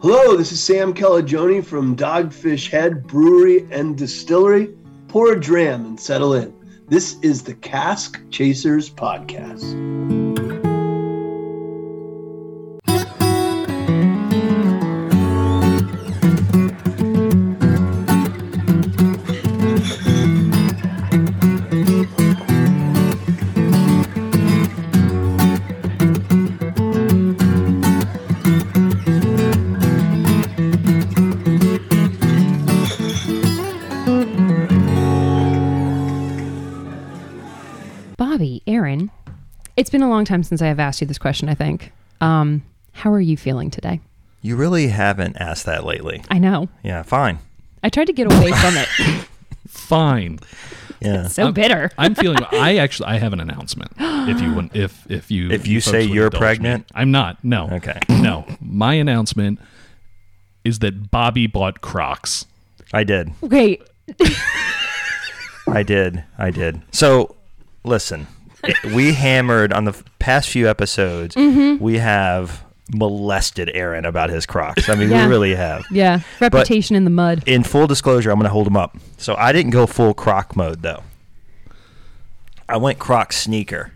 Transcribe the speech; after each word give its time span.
Hello, 0.00 0.36
this 0.36 0.52
is 0.52 0.60
Sam 0.60 0.94
Calagione 0.94 1.64
from 1.64 1.96
Dogfish 1.96 2.70
Head 2.70 3.04
Brewery 3.08 3.66
and 3.72 3.98
Distillery. 3.98 4.72
Pour 5.08 5.32
a 5.32 5.40
dram 5.40 5.84
and 5.86 5.98
settle 5.98 6.34
in. 6.34 6.54
This 6.86 7.18
is 7.22 7.42
the 7.42 7.54
Cask 7.54 8.20
Chasers 8.30 8.88
Podcast. 8.88 10.17
It's 39.88 39.92
been 39.92 40.02
a 40.02 40.10
long 40.10 40.26
time 40.26 40.42
since 40.42 40.60
I 40.60 40.66
have 40.66 40.78
asked 40.78 41.00
you 41.00 41.06
this 41.06 41.16
question, 41.16 41.48
I 41.48 41.54
think. 41.54 41.92
Um, 42.20 42.62
how 42.92 43.10
are 43.10 43.22
you 43.22 43.38
feeling 43.38 43.70
today? 43.70 44.00
You 44.42 44.54
really 44.54 44.88
haven't 44.88 45.38
asked 45.38 45.64
that 45.64 45.82
lately. 45.82 46.22
I 46.30 46.38
know. 46.38 46.68
Yeah, 46.82 47.02
fine. 47.04 47.38
I 47.82 47.88
tried 47.88 48.08
to 48.08 48.12
get 48.12 48.30
away 48.30 48.52
from 48.52 48.76
it. 48.76 48.86
Fine. 49.68 50.40
Yeah. 51.00 51.28
So 51.28 51.52
bitter. 51.52 51.90
I'm 51.96 52.14
feeling. 52.14 52.42
I 52.52 52.76
actually. 52.76 53.06
I 53.08 53.16
have 53.18 53.32
an 53.32 53.40
announcement. 53.40 53.92
If 53.98 54.42
you 54.42 54.52
wouldn't- 54.54 54.76
if 54.76 55.10
if 55.10 55.30
you 55.30 55.50
If 55.50 55.66
you 55.66 55.80
folks 55.80 55.90
say 55.92 56.02
you're 56.02 56.26
indulge 56.26 56.32
me. 56.34 56.38
pregnant? 56.38 56.86
I'm 56.94 57.10
not. 57.10 57.42
No. 57.42 57.68
Okay. 57.70 57.98
No. 58.10 58.44
My 58.60 58.92
announcement 58.94 59.58
is 60.64 60.80
that 60.80 61.10
Bobby 61.10 61.46
bought 61.46 61.80
Crocs. 61.80 62.44
I 62.92 63.04
did. 63.04 63.30
Wait, 63.40 63.82
I 65.66 65.82
did. 65.82 66.24
I 66.36 66.50
did. 66.50 66.82
So, 66.92 67.36
listen, 67.84 68.22
it- 68.22 68.26
we 68.94 69.12
hammered 69.12 69.72
on 69.72 69.84
the 69.84 70.00
past 70.18 70.48
few 70.50 70.68
episodes. 70.68 71.34
Mm-hmm. 71.34 71.82
We 71.82 71.98
have 71.98 72.64
molested 72.94 73.70
Aaron 73.74 74.04
about 74.06 74.30
his 74.30 74.46
Crocs. 74.46 74.88
I 74.88 74.94
mean, 74.94 75.10
Yeah. 75.10 75.24
we 75.26 75.30
really 75.30 75.54
have. 75.54 75.84
yeah, 75.90 76.20
reputation 76.40 76.96
in 76.96 77.04
the 77.04 77.10
mud. 77.10 77.42
In 77.46 77.62
full 77.62 77.86
disclosure, 77.86 78.30
I'm 78.30 78.36
going 78.38 78.44
to 78.44 78.50
hold 78.52 78.66
him 78.66 78.76
up. 78.76 78.96
So 79.18 79.34
I 79.36 79.52
didn't 79.52 79.70
go 79.72 79.86
full 79.86 80.14
Croc 80.14 80.56
mode 80.56 80.82
though. 80.82 81.02
I 82.68 82.76
went 82.76 82.98
Croc 82.98 83.32
sneaker, 83.32 83.92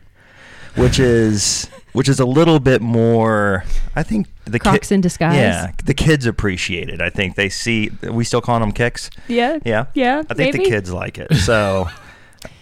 which 0.77 0.99
is 0.99 1.69
which 1.93 2.09
is 2.09 2.21
a 2.21 2.25
little 2.25 2.59
bit 2.59 2.81
more. 2.81 3.65
I 3.95 4.03
think 4.03 4.27
the 4.45 4.59
ki- 4.59 4.71
Crocs 4.71 4.91
in 4.91 5.01
disguise. 5.03 5.37
Yeah, 5.37 5.73
the 5.85 5.93
kids 5.95 6.25
appreciate 6.27 6.89
it. 6.89 7.01
I 7.03 7.11
think 7.11 7.35
they 7.37 7.49
see. 7.51 7.91
We 8.03 8.25
still 8.25 8.41
calling 8.41 8.61
them 8.63 8.73
kicks. 8.73 9.11
Yeah. 9.29 9.59
Yeah, 9.65 9.87
Yeah, 9.95 10.23
I 10.31 10.35
think 10.35 10.55
maybe. 10.55 10.65
the 10.65 10.71
kids 10.71 10.93
like 10.93 11.19
it. 11.19 11.35
So 11.37 11.89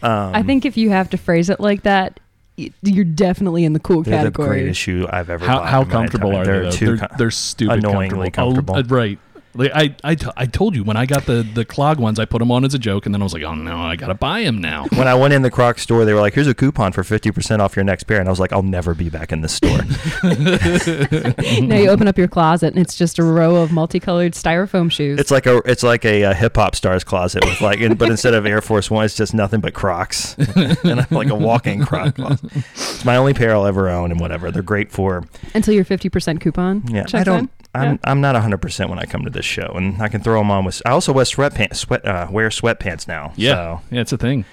um, 0.03 0.35
I 0.35 0.43
think 0.43 0.65
if 0.65 0.77
you 0.77 0.91
have 0.91 1.11
to 1.11 1.17
phrase 1.19 1.51
it 1.51 1.61
like 1.61 1.83
that, 1.83 2.21
you're 2.57 3.05
definitely 3.05 3.65
in 3.65 3.73
the 3.73 3.81
cool 3.81 4.03
they're 4.03 4.19
the 4.19 4.31
category. 4.31 4.59
greatest 4.61 4.81
shoe 4.81 5.07
I've 5.11 5.31
ever. 5.31 5.47
How 5.47 5.59
bought 5.59 5.69
how 5.69 5.85
comfortable 5.85 6.37
are 6.37 6.45
they're 6.45 6.65
they? 6.65 6.71
Though? 6.71 6.77
Too 6.77 6.87
They're, 6.87 7.09
com- 7.09 7.17
they're 7.19 7.31
stupid 7.31 7.79
annoyingly 7.79 8.31
comfortable. 8.31 8.75
comfortable. 8.75 8.95
Oh, 8.95 8.97
uh, 8.97 9.01
right. 9.01 9.19
Like 9.53 9.73
I, 9.75 9.97
I, 10.05 10.15
t- 10.15 10.31
I 10.37 10.47
told 10.47 10.77
you 10.77 10.85
when 10.85 10.97
I 10.97 11.07
got 11.07 11.27
the 11.27 11.43
the 11.43 11.65
clog 11.65 11.99
ones, 11.99 12.19
I 12.21 12.25
put 12.25 12.39
them 12.39 12.53
on 12.53 12.65
as 12.65 12.73
a 12.73 12.79
joke, 12.79 13.05
and 13.07 13.15
then 13.15 13.21
I 13.21 13.25
was 13.25 13.33
like, 13.33 13.43
oh 13.43 13.55
no, 13.55 13.79
I 13.81 13.97
gotta 13.97 14.15
buy 14.15 14.43
them 14.45 14.61
now. 14.61 14.87
when 14.95 15.09
I 15.09 15.15
went 15.15 15.35
in 15.35 15.43
the 15.43 15.51
Croc 15.51 15.79
store, 15.81 16.05
they 16.05 16.15
were 16.15 16.21
like, 16.21 16.35
"Here's 16.35 16.47
a 16.47 16.55
coupon 16.55 16.93
for 16.93 17.03
fifty 17.03 17.31
percent 17.33 17.61
off 17.61 17.75
your 17.75 17.85
next 17.85 18.05
pair," 18.05 18.21
and 18.21 18.29
I 18.29 18.31
was 18.31 18.39
like, 18.39 18.53
"I'll 18.53 18.63
never 18.63 18.95
be 18.95 19.09
back 19.11 19.33
in 19.33 19.41
this 19.41 19.53
store." 19.55 19.79
now 20.23 21.77
you 21.77 21.89
open 21.89 22.07
up 22.09 22.17
your 22.19 22.29
closet 22.29 22.75
and 22.75 22.79
it's 22.79 22.97
just 22.97 23.19
a 23.19 23.23
row 23.25 23.57
of 23.57 23.73
multicolored 23.73 24.33
styrofoam 24.33 24.91
shoes. 24.91 25.19
It's 25.19 25.31
like 25.31 25.47
a 25.47 25.59
it's 25.65 25.83
like 25.83 26.05
a, 26.05 26.25
uh 26.25 26.35
hip 26.35 26.57
hop 26.57 26.75
star's 26.77 27.05
closet 27.05 27.45
with 27.45 27.61
like, 27.61 27.81
in, 27.81 27.95
but 27.95 28.09
instead 28.11 28.35
of 28.35 28.47
Air 28.47 28.61
Force 28.61 28.91
One, 28.91 29.05
it's 29.05 29.17
just 29.17 29.35
nothing 29.35 29.61
but 29.61 29.75
Crocs, 29.75 30.37
and 30.85 31.01
I'm 31.01 31.07
like 31.11 31.29
a 31.31 31.35
walking 31.35 31.85
Croc 31.85 32.15
closet. 32.15 32.51
It's 32.55 33.05
my 33.05 33.17
only 33.17 33.35
pair 33.35 33.53
I'll 33.53 33.67
ever 33.67 33.89
own, 33.89 34.11
and 34.11 34.21
whatever. 34.21 34.51
They're 34.51 34.63
great 34.63 34.91
for 34.93 35.25
Until 35.55 35.75
your 35.75 35.85
50% 35.85 36.41
coupon. 36.41 36.85
yeah. 36.89 37.03
checks 37.03 37.15
I 37.15 37.25
don't. 37.25 37.39
in. 37.41 37.51
I'm 37.75 37.93
Yeah. 37.93 37.99
I'm 38.05 38.21
not 38.21 38.35
100 38.35 38.59
percent 38.59 38.91
when 38.91 38.99
I 38.99 39.05
come 39.05 39.25
to 39.25 39.31
this 39.31 39.45
show, 39.45 39.73
and 39.77 40.01
I 40.03 40.09
can 40.09 40.23
throw 40.23 40.39
them 40.41 40.51
on 40.51 40.65
with. 40.65 40.83
I 40.85 40.91
also 40.91 41.13
wear 41.13 41.25
sweatpants. 41.25 41.77
Sweat 41.77 42.05
uh, 42.05 42.29
wear 42.31 42.49
sweatpants 42.49 43.07
now. 43.07 43.33
Yeah, 43.37 43.55
so 43.55 43.81
yeah, 43.91 44.01
it's 44.01 44.13
a 44.13 44.19
thing. 44.19 44.45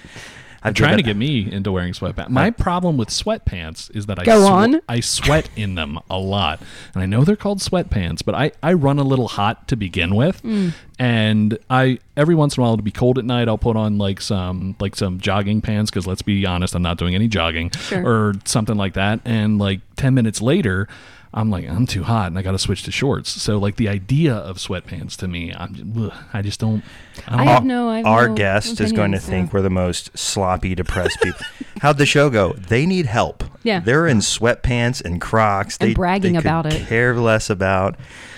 I'm 0.60 0.74
trying 0.74 0.96
to 0.96 1.04
get 1.04 1.16
me 1.16 1.50
into 1.52 1.70
wearing 1.70 1.92
sweatpants. 1.92 2.30
My 2.30 2.50
problem 2.50 2.96
with 2.96 3.10
sweatpants 3.10 3.94
is 3.96 4.06
that 4.06 4.18
I 4.18 4.24
Go 4.24 4.40
swe- 4.40 4.50
on. 4.50 4.80
I 4.88 4.98
sweat 4.98 5.48
in 5.56 5.76
them 5.76 6.00
a 6.10 6.18
lot, 6.18 6.60
and 6.94 7.02
I 7.02 7.06
know 7.06 7.22
they're 7.22 7.36
called 7.36 7.58
sweatpants, 7.60 8.24
but 8.24 8.34
I 8.34 8.50
I 8.62 8.72
run 8.72 8.98
a 8.98 9.04
little 9.04 9.28
hot 9.28 9.68
to 9.68 9.76
begin 9.76 10.16
with, 10.16 10.42
Mm. 10.42 10.74
and 10.98 11.58
I 11.70 11.98
every 12.16 12.34
once 12.34 12.56
in 12.56 12.62
a 12.62 12.66
while 12.66 12.76
to 12.76 12.82
be 12.82 12.90
cold 12.90 13.18
at 13.18 13.24
night 13.24 13.46
I'll 13.48 13.56
put 13.58 13.76
on 13.76 13.98
like 13.98 14.20
some 14.20 14.74
like 14.80 14.96
some 14.96 15.20
jogging 15.20 15.60
pants 15.60 15.90
because 15.90 16.06
let's 16.08 16.22
be 16.22 16.44
honest 16.44 16.74
I'm 16.74 16.82
not 16.82 16.98
doing 16.98 17.14
any 17.14 17.28
jogging 17.28 17.70
Sure. 17.70 18.04
or 18.04 18.34
something 18.44 18.76
like 18.76 18.94
that, 18.94 19.20
and 19.24 19.58
like 19.58 19.80
ten 19.96 20.14
minutes 20.14 20.40
later. 20.42 20.88
I'm 21.34 21.50
like 21.50 21.68
I'm 21.68 21.86
too 21.86 22.04
hot 22.04 22.28
and 22.28 22.38
I 22.38 22.42
got 22.42 22.52
to 22.52 22.58
switch 22.58 22.82
to 22.84 22.90
shorts. 22.90 23.30
So 23.30 23.58
like 23.58 23.76
the 23.76 23.88
idea 23.88 24.34
of 24.34 24.56
sweatpants 24.56 25.14
to 25.16 25.28
me, 25.28 25.52
I'm 25.54 25.74
just, 25.74 25.86
ugh, 25.98 26.24
I 26.32 26.40
just 26.42 26.58
don't. 26.58 26.82
I 27.26 27.30
don't 27.30 27.40
I 27.40 27.44
know. 27.44 27.50
have 27.52 27.64
no. 27.64 27.88
I 27.90 27.96
have 27.98 28.06
Our 28.06 28.28
no 28.28 28.34
guest 28.34 28.80
is 28.80 28.92
going 28.92 29.12
to 29.12 29.18
opinions, 29.18 29.24
think 29.24 29.52
we're 29.52 29.62
the 29.62 29.68
most 29.70 30.16
sloppy, 30.16 30.74
depressed 30.74 31.20
people. 31.22 31.44
How'd 31.80 31.98
the 31.98 32.06
show 32.06 32.30
go? 32.30 32.54
They 32.54 32.86
need 32.86 33.06
help. 33.06 33.44
Yeah. 33.62 33.80
They're 33.80 34.06
in 34.06 34.18
sweatpants 34.18 35.04
and 35.04 35.20
Crocs. 35.20 35.76
And 35.80 35.90
They, 35.90 35.94
bragging 35.94 36.32
they 36.32 36.38
about 36.38 36.66
it. 36.66 36.86
Care 36.86 37.14
less 37.20 37.50
about. 37.50 37.96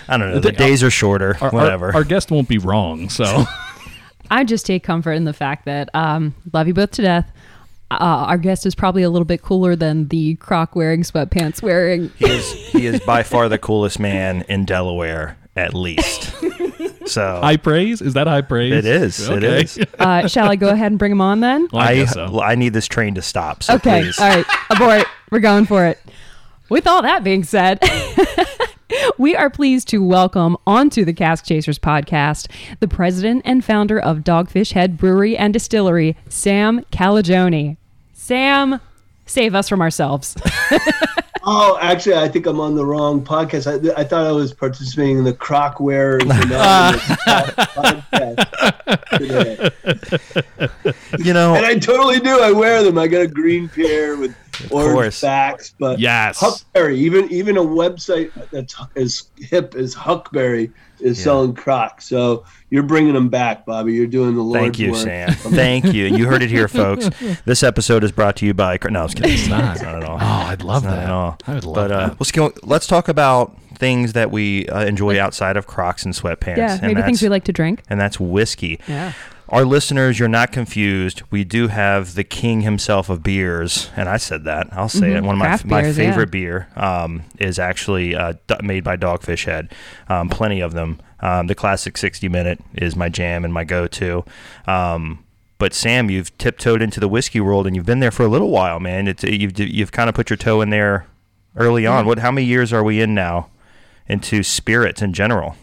I 0.09 0.17
don't 0.17 0.29
know. 0.29 0.35
The 0.39 0.51
The- 0.51 0.57
days 0.57 0.83
are 0.83 0.89
shorter. 0.91 1.37
our, 1.39 1.47
our- 1.47 1.51
whatever. 1.51 1.93
Our, 1.95 2.03
guest 2.03 2.29
won't 2.31 2.49
be 2.49 2.57
wrong. 2.57 3.07
So 3.09 3.45
I 4.29 4.43
just 4.43 4.65
take 4.65 4.83
comfort 4.83 5.13
in 5.13 5.23
the 5.25 5.33
fact 5.33 5.65
that 5.65 5.89
um, 5.93 6.35
love 6.53 6.67
you 6.67 6.73
both 6.73 6.91
to 6.91 7.01
death. 7.01 7.31
Uh, 7.99 8.25
our 8.27 8.37
guest 8.37 8.65
is 8.65 8.73
probably 8.75 9.03
a 9.03 9.09
little 9.09 9.25
bit 9.25 9.41
cooler 9.41 9.75
than 9.75 10.07
the 10.07 10.35
croc 10.35 10.75
wearing, 10.75 11.01
sweatpants 11.03 11.61
wearing. 11.61 12.09
he 12.17 12.25
is. 12.25 12.51
He 12.53 12.85
is 12.85 12.99
by 13.01 13.23
far 13.23 13.49
the 13.49 13.57
coolest 13.57 13.99
man 13.99 14.43
in 14.47 14.65
Delaware, 14.65 15.37
at 15.55 15.73
least. 15.73 16.33
So 17.03 17.39
high 17.41 17.57
praise 17.57 17.99
is 18.01 18.13
that 18.13 18.27
high 18.27 18.41
praise? 18.41 18.71
it 18.73 18.85
is. 18.85 19.27
It 19.27 19.43
Okay. 19.43 19.63
is. 19.63 19.79
Uh, 19.99 20.27
shall 20.27 20.49
I 20.49 20.55
go 20.55 20.69
ahead 20.69 20.91
and 20.91 20.99
bring 20.99 21.11
him 21.11 21.19
on 21.19 21.39
then? 21.41 21.67
Well, 21.73 21.81
I, 21.81 21.87
I 21.89 21.95
guess 21.95 22.13
so. 22.13 22.39
I 22.39 22.55
need 22.55 22.73
this 22.73 22.87
train 22.87 23.15
to 23.15 23.21
stop. 23.21 23.63
So 23.63 23.73
Okay. 23.73 24.03
please. 24.03 24.19
All 24.19 24.29
right. 24.29 24.45
Abort. 24.69 25.05
We're 25.31 25.39
going 25.39 25.65
for 25.65 25.85
it. 25.87 25.99
With 26.69 26.87
all 26.87 27.01
that 27.01 27.23
being 27.23 27.43
said, 27.43 27.83
we 29.17 29.35
are 29.35 29.49
pleased 29.49 29.87
to 29.89 30.01
welcome 30.05 30.55
onto 30.67 31.03
the 31.03 31.11
Cask 31.11 31.43
Chasers 31.43 31.79
podcast 31.79 32.47
the 32.79 32.87
president 32.87 33.41
and 33.45 33.65
founder 33.65 33.99
of 33.99 34.19
Dogfish 34.19 34.71
Head 34.73 34.95
Brewery 34.95 35.35
and 35.35 35.51
Distillery, 35.53 36.15
Sam 36.29 36.81
Calagione. 36.93 37.77
Sam, 38.21 38.79
save 39.25 39.55
us 39.55 39.67
from 39.67 39.81
ourselves. 39.81 40.37
Oh, 41.43 41.79
actually, 41.81 42.17
I 42.17 42.27
think 42.27 42.45
I'm 42.45 42.59
on 42.59 42.75
the 42.75 42.85
wrong 42.85 43.25
podcast. 43.25 43.65
I, 43.65 43.99
I 43.99 44.03
thought 44.03 44.27
I 44.27 44.31
was 44.31 44.53
participating 44.53 45.17
in 45.17 45.23
the 45.23 45.33
Crockware 45.33 45.79
Wearers 45.79 46.21
podcast 47.81 48.37
today. 49.17 49.71
You 51.17 51.33
know. 51.33 51.55
And 51.55 51.65
I 51.65 51.79
totally 51.79 52.19
do. 52.19 52.39
I 52.41 52.51
wear 52.51 52.83
them. 52.83 52.99
I 52.99 53.07
got 53.07 53.21
a 53.21 53.27
green 53.27 53.67
pair 53.69 54.17
with 54.17 54.35
orange 54.69 54.93
course. 54.93 55.21
backs. 55.21 55.73
But 55.79 55.99
Yes. 55.99 56.39
Huckberry, 56.39 56.95
even 56.97 57.31
even 57.31 57.57
a 57.57 57.61
website 57.63 58.31
that's 58.51 58.75
as 58.95 59.23
hip 59.37 59.75
as 59.75 59.93
Huckberry 59.95 60.71
is 60.99 61.17
Yeah. 61.17 61.23
selling 61.23 61.53
Crocs. 61.55 62.07
So 62.07 62.43
you're 62.69 62.83
bringing 62.83 63.13
them 63.13 63.29
back, 63.29 63.65
Bobby. 63.65 63.93
You're 63.93 64.05
doing 64.07 64.35
the 64.35 64.41
Lord's 64.41 64.61
Thank 64.63 64.79
you, 64.79 64.91
work. 64.91 65.01
Sam. 65.01 65.31
Thank 65.33 65.85
you. 65.93 66.05
You 66.05 66.27
heard 66.27 66.43
it 66.43 66.49
here, 66.49 66.67
folks. 66.67 67.09
This 67.45 67.63
episode 67.63 68.03
is 68.03 68.11
brought 68.11 68.35
to 68.37 68.45
you 68.45 68.53
by. 68.53 68.77
No, 68.89 68.99
I 68.99 69.03
was 69.03 69.13
kidding. 69.13 69.31
It's 69.31 69.47
not. 69.47 69.81
not 69.81 69.95
at 69.95 70.03
all. 70.03 70.17
Oh, 70.21 70.25
I'd 70.47 70.63
love 70.63 70.83
Not 70.83 70.91
that. 70.91 71.03
at 71.05 71.09
all. 71.09 71.37
I 71.47 71.53
would 71.55 71.63
love 71.65 71.75
but, 71.75 71.91
uh, 71.91 72.07
that. 72.09 72.17
Let's 72.19 72.31
go. 72.31 72.53
Let's 72.63 72.87
talk 72.87 73.07
about 73.07 73.57
things 73.77 74.13
that 74.13 74.29
we 74.31 74.67
uh, 74.67 74.85
enjoy 74.85 75.19
outside 75.19 75.57
of 75.57 75.65
Crocs 75.65 76.05
and 76.05 76.13
sweatpants. 76.13 76.57
yeah, 76.57 76.73
and 76.73 76.81
maybe 76.83 77.01
things 77.01 77.21
we 77.21 77.29
like 77.29 77.45
to 77.45 77.51
drink. 77.53 77.81
And 77.89 77.99
that's 77.99 78.19
whiskey. 78.19 78.79
Yeah. 78.87 79.13
Our 79.51 79.65
listeners, 79.65 80.17
you're 80.17 80.29
not 80.29 80.53
confused. 80.53 81.23
We 81.29 81.43
do 81.43 81.67
have 81.67 82.15
the 82.15 82.23
king 82.23 82.61
himself 82.61 83.09
of 83.09 83.21
beers, 83.21 83.89
and 83.97 84.07
I 84.07 84.15
said 84.15 84.45
that. 84.45 84.69
I'll 84.71 84.87
say 84.87 85.11
it. 85.11 85.21
Mhm. 85.21 85.25
One 85.25 85.35
of 85.35 85.39
my 85.39 85.45
Craft 85.45 85.65
my 85.65 85.81
beers, 85.81 85.97
yeah. 85.97 86.09
favorite 86.09 86.31
beer 86.31 86.69
um, 86.77 87.23
is 87.37 87.59
actually 87.59 88.15
uh, 88.15 88.33
made 88.63 88.85
by 88.85 88.95
Dogfish 88.95 89.43
Head. 89.45 89.73
Um, 90.07 90.29
plenty 90.29 90.61
of 90.61 90.71
them. 90.71 91.01
Um, 91.19 91.47
the 91.47 91.55
classic 91.55 91.97
60 91.97 92.29
minute 92.29 92.61
is 92.75 92.95
my 92.95 93.09
jam 93.09 93.43
and 93.43 93.53
my 93.53 93.65
go-to. 93.65 94.23
Um, 94.67 95.25
but 95.57 95.73
Sam, 95.73 96.09
you've 96.09 96.35
tiptoed 96.37 96.81
into 96.81 97.01
the 97.01 97.09
whiskey 97.09 97.41
world, 97.41 97.67
and 97.67 97.75
you've 97.75 97.85
been 97.85 97.99
there 97.99 98.09
for 98.09 98.23
a 98.23 98.29
little 98.29 98.49
while, 98.51 98.79
man. 98.79 99.07
It's 99.09 99.23
you've 99.23 99.59
you've 99.59 99.91
kind 99.91 100.07
of 100.07 100.15
put 100.15 100.29
your 100.29 100.37
toe 100.37 100.61
in 100.61 100.69
there 100.69 101.05
early 101.57 101.85
on. 101.85 102.05
What? 102.05 102.19
How 102.19 102.31
many 102.31 102.47
years 102.47 102.71
are 102.71 102.83
we 102.85 103.01
in 103.01 103.13
now 103.13 103.49
into 104.07 104.43
spirits 104.43 105.01
in 105.01 105.11
general? 105.13 105.57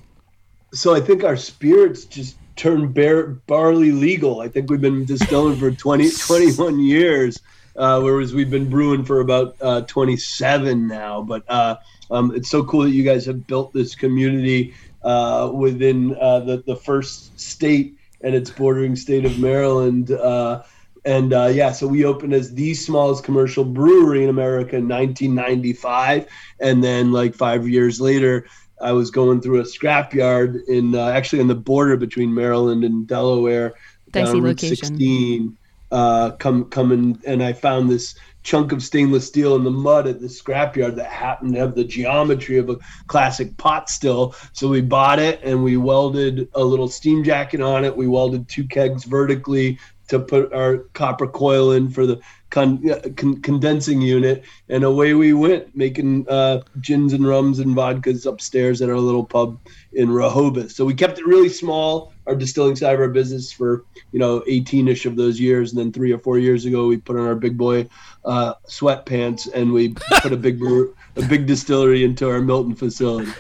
So 0.75 0.95
I 0.95 1.01
think 1.01 1.25
our 1.25 1.37
spirits 1.37 2.05
just 2.05 2.37
turned 2.59 2.93
bear, 2.93 3.29
barley 3.47 3.93
legal. 3.93 4.41
I 4.41 4.49
think 4.49 4.69
we've 4.71 4.81
been 4.81 5.07
distilling 5.07 5.57
for 5.59 5.71
20, 5.71 6.11
21 6.27 6.81
years. 6.81 7.41
uh, 7.79 8.01
whereas 8.01 8.35
we've 8.35 8.51
been 8.51 8.69
brewing 8.69 9.05
for 9.05 9.21
about 9.21 9.57
uh, 9.61 9.83
27 9.83 10.87
now. 10.89 11.23
But 11.23 11.45
uh, 11.49 11.77
um, 12.11 12.35
it's 12.35 12.51
so 12.51 12.65
cool 12.65 12.83
that 12.83 12.91
you 12.91 13.05
guys 13.05 13.25
have 13.27 13.47
built 13.47 13.73
this 13.73 13.95
community 13.95 14.75
uh, 15.03 15.51
within 15.55 16.17
uh, 16.21 16.41
the 16.41 16.63
the 16.67 16.77
first 16.77 17.39
state 17.39 17.97
and 18.21 18.35
its 18.35 18.51
bordering 18.51 18.97
state 18.97 19.25
of 19.25 19.39
Maryland. 19.39 20.11
Uh, 20.11 20.65
and 21.05 21.33
uh, 21.33 21.47
yeah, 21.47 21.71
so 21.71 21.87
we 21.87 22.05
opened 22.05 22.35
as 22.35 22.53
the 22.53 22.75
smallest 22.75 23.23
commercial 23.23 23.65
brewery 23.65 24.25
in 24.25 24.29
America 24.29 24.77
in 24.77 24.89
1995, 24.89 26.27
and 26.61 26.83
then 26.83 27.13
like 27.13 27.35
five 27.35 27.69
years 27.69 28.01
later, 28.01 28.47
I 28.81 28.93
was 28.93 29.11
going 29.11 29.41
through 29.41 29.61
a 29.61 29.65
scrapyard 29.65 30.65
in 30.69 30.95
uh, 30.95 31.09
actually 31.09 31.41
on 31.41 31.49
the 31.49 31.55
border 31.55 31.97
between 31.97 32.33
Maryland 32.33 32.85
and 32.85 33.07
Delaware, 33.07 33.75
Dicey 34.11 34.33
down 34.33 34.43
Route 34.43 34.61
16. 34.61 35.57
Uh, 35.91 36.33
come 36.33 36.67
coming, 36.67 37.19
and 37.25 37.43
I 37.43 37.55
found 37.55 37.91
this 37.91 38.15
chunk 38.43 38.73
of 38.73 38.83
stainless 38.83 39.27
steel 39.27 39.57
in 39.57 39.65
the 39.65 39.71
mud 39.71 40.07
at 40.07 40.21
the 40.21 40.27
scrapyard 40.27 40.97
that 40.97 41.11
happened 41.11 41.55
to 41.55 41.61
have 41.61 41.75
the 41.75 41.85
geometry 41.85 42.59
of 42.59 42.71
a 42.71 42.79
classic 43.07 43.57
pot 43.57 43.89
still. 43.89 44.35
So 44.53 44.69
we 44.69 44.81
bought 44.81 45.19
it 45.19 45.41
and 45.43 45.65
we 45.65 45.77
welded 45.77 46.49
a 46.55 46.63
little 46.63 46.89
steam 46.89 47.25
jacket 47.25 47.61
on 47.61 47.85
it. 47.85 47.97
We 47.97 48.07
welded 48.07 48.49
two 48.49 48.65
kegs 48.65 49.05
vertically 49.05 49.79
to 50.09 50.19
put 50.19 50.53
our 50.53 50.79
copper 50.95 51.27
coil 51.27 51.73
in 51.73 51.91
for 51.91 52.07
the 52.07 52.21
con- 52.51 52.91
uh, 52.91 53.09
con- 53.17 53.41
condensing 53.43 54.01
unit, 54.01 54.45
and 54.69 54.85
away 54.85 55.15
we 55.15 55.33
went, 55.33 55.75
making 55.77 56.29
uh, 56.29 56.63
gins 56.81 57.13
and 57.13 57.27
rums 57.27 57.59
and 57.59 57.75
vodkas 57.75 58.27
upstairs 58.27 58.81
at 58.81 58.89
our 58.89 58.99
little 58.99 59.25
pub 59.25 59.59
in 59.93 60.11
Rehoboth. 60.11 60.73
So 60.73 60.85
we 60.85 60.95
kept 60.95 61.19
it 61.19 61.27
really 61.27 61.49
small, 61.49 62.13
our 62.27 62.35
distilling 62.35 62.77
side 62.77 62.95
of 62.95 63.01
our 63.01 63.09
business 63.09 63.53
for 63.53 63.85
you 64.13 64.19
know 64.19 64.41
18ish 64.41 65.07
of 65.07 65.17
those 65.17 65.39
years, 65.41 65.73
and 65.73 65.79
then 65.79 65.93
three 65.93 66.13
or 66.13 66.19
four 66.19 66.39
years 66.39 66.65
ago 66.65 66.87
we 66.87 66.97
put 66.97 67.17
on 67.17 67.27
our 67.27 67.35
big 67.35 67.57
boy 67.57 67.89
uh, 68.25 68.55
sweatpants 68.69 69.49
and 69.53 69.73
we 69.73 69.95
put 70.23 70.33
a 70.33 70.37
big 70.37 70.59
brewer- 70.61 70.93
a 71.17 71.23
big 71.23 71.47
distillery 71.47 72.05
into 72.05 72.29
our 72.29 72.41
Milton 72.41 72.75
facility. 72.75 73.31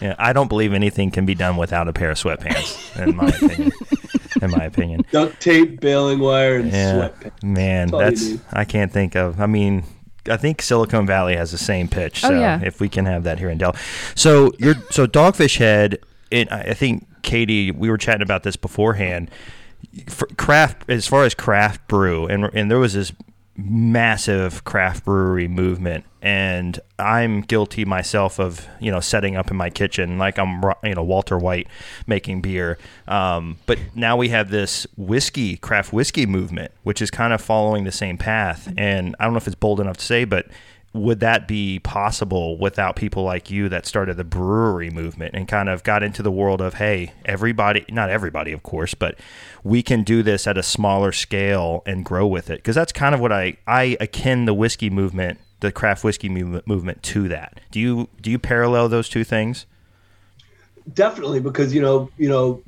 Yeah, 0.00 0.14
I 0.18 0.32
don't 0.32 0.48
believe 0.48 0.72
anything 0.72 1.10
can 1.10 1.26
be 1.26 1.34
done 1.34 1.58
without 1.58 1.86
a 1.86 1.92
pair 1.92 2.10
of 2.10 2.16
sweatpants, 2.16 2.96
in 3.06 3.16
my 3.16 3.26
opinion. 3.26 3.72
in 4.42 4.50
my 4.50 4.64
opinion. 4.64 5.04
Duct 5.12 5.40
tape, 5.40 5.80
baling 5.80 6.18
wire, 6.18 6.56
and 6.56 6.70
Yeah, 6.72 7.08
sweatpants. 7.10 7.42
man, 7.42 7.88
That's 7.88 8.30
that's. 8.32 8.42
I 8.52 8.64
can't 8.64 8.92
think 8.92 9.14
of. 9.16 9.40
I 9.40 9.46
mean, 9.46 9.84
I 10.28 10.36
think 10.36 10.62
Silicon 10.62 11.06
Valley 11.06 11.36
has 11.36 11.50
the 11.50 11.58
same 11.58 11.88
pitch. 11.88 12.24
Oh, 12.24 12.28
So 12.28 12.34
yeah. 12.38 12.60
if 12.62 12.80
we 12.80 12.88
can 12.88 13.06
have 13.06 13.24
that 13.24 13.38
here 13.38 13.50
in 13.50 13.58
Dell, 13.58 13.74
so 14.14 14.52
you're 14.58 14.76
so 14.90 15.06
Dogfish 15.06 15.58
Head. 15.58 15.98
It, 16.30 16.50
I 16.52 16.60
I 16.60 16.74
think 16.74 17.06
Katie, 17.22 17.70
we 17.70 17.90
were 17.90 17.98
chatting 17.98 18.22
about 18.22 18.42
this 18.44 18.56
beforehand. 18.56 19.30
For 20.08 20.26
craft, 20.36 20.88
as 20.90 21.06
far 21.06 21.24
as 21.24 21.34
craft 21.34 21.88
brew, 21.88 22.26
and 22.26 22.44
and 22.54 22.70
there 22.70 22.78
was 22.78 22.92
this 22.94 23.12
massive 23.68 24.64
craft 24.64 25.04
brewery 25.04 25.48
movement 25.48 26.04
and 26.22 26.78
I'm 26.98 27.40
guilty 27.40 27.84
myself 27.84 28.38
of 28.38 28.66
you 28.78 28.90
know 28.90 29.00
setting 29.00 29.36
up 29.36 29.50
in 29.50 29.56
my 29.56 29.70
kitchen 29.70 30.18
like 30.18 30.38
I'm 30.38 30.62
you 30.82 30.94
know 30.94 31.02
Walter 31.02 31.38
White 31.38 31.66
making 32.06 32.42
beer. 32.42 32.78
Um, 33.08 33.58
but 33.66 33.78
now 33.94 34.16
we 34.16 34.28
have 34.28 34.50
this 34.50 34.86
whiskey 34.96 35.56
craft 35.56 35.92
whiskey 35.92 36.26
movement 36.26 36.72
which 36.82 37.00
is 37.00 37.10
kind 37.10 37.32
of 37.32 37.40
following 37.40 37.84
the 37.84 37.92
same 37.92 38.18
path. 38.18 38.72
And 38.76 39.16
I 39.18 39.24
don't 39.24 39.32
know 39.32 39.38
if 39.38 39.46
it's 39.46 39.56
bold 39.56 39.80
enough 39.80 39.96
to 39.98 40.04
say 40.04 40.24
but 40.24 40.46
would 40.92 41.20
that 41.20 41.46
be 41.46 41.78
possible 41.78 42.58
without 42.58 42.96
people 42.96 43.22
like 43.22 43.50
you 43.50 43.68
that 43.68 43.86
started 43.86 44.16
the 44.16 44.24
brewery 44.24 44.90
movement 44.90 45.34
and 45.34 45.46
kind 45.46 45.68
of 45.68 45.84
got 45.84 46.02
into 46.02 46.20
the 46.20 46.32
world 46.32 46.60
of 46.60 46.74
hey 46.74 47.12
everybody 47.24 47.84
not 47.90 48.10
everybody 48.10 48.50
of 48.50 48.64
course 48.64 48.92
but 48.92 49.16
we 49.62 49.82
can 49.82 50.02
do 50.02 50.22
this 50.22 50.46
at 50.46 50.56
a 50.58 50.62
smaller 50.62 51.12
scale 51.12 51.82
and 51.86 52.04
grow 52.04 52.26
with 52.26 52.50
it? 52.50 52.56
Because 52.56 52.74
that's 52.74 52.92
kind 52.92 53.14
of 53.14 53.20
what 53.20 53.32
I 53.32 53.56
I 53.66 53.96
akin 54.00 54.46
the 54.46 54.54
whiskey 54.54 54.90
movement 54.90 55.38
the 55.60 55.70
craft 55.70 56.02
whiskey 56.04 56.28
movement, 56.28 56.66
movement 56.66 57.02
to 57.02 57.28
that. 57.28 57.60
Do 57.70 57.80
you 57.80 58.08
do 58.20 58.30
you 58.30 58.38
parallel 58.38 58.88
those 58.88 59.08
two 59.08 59.24
things? 59.24 59.66
Definitely 60.92 61.40
because 61.40 61.74
you 61.74 61.82
know 61.82 62.10
you 62.16 62.28
know 62.28 62.62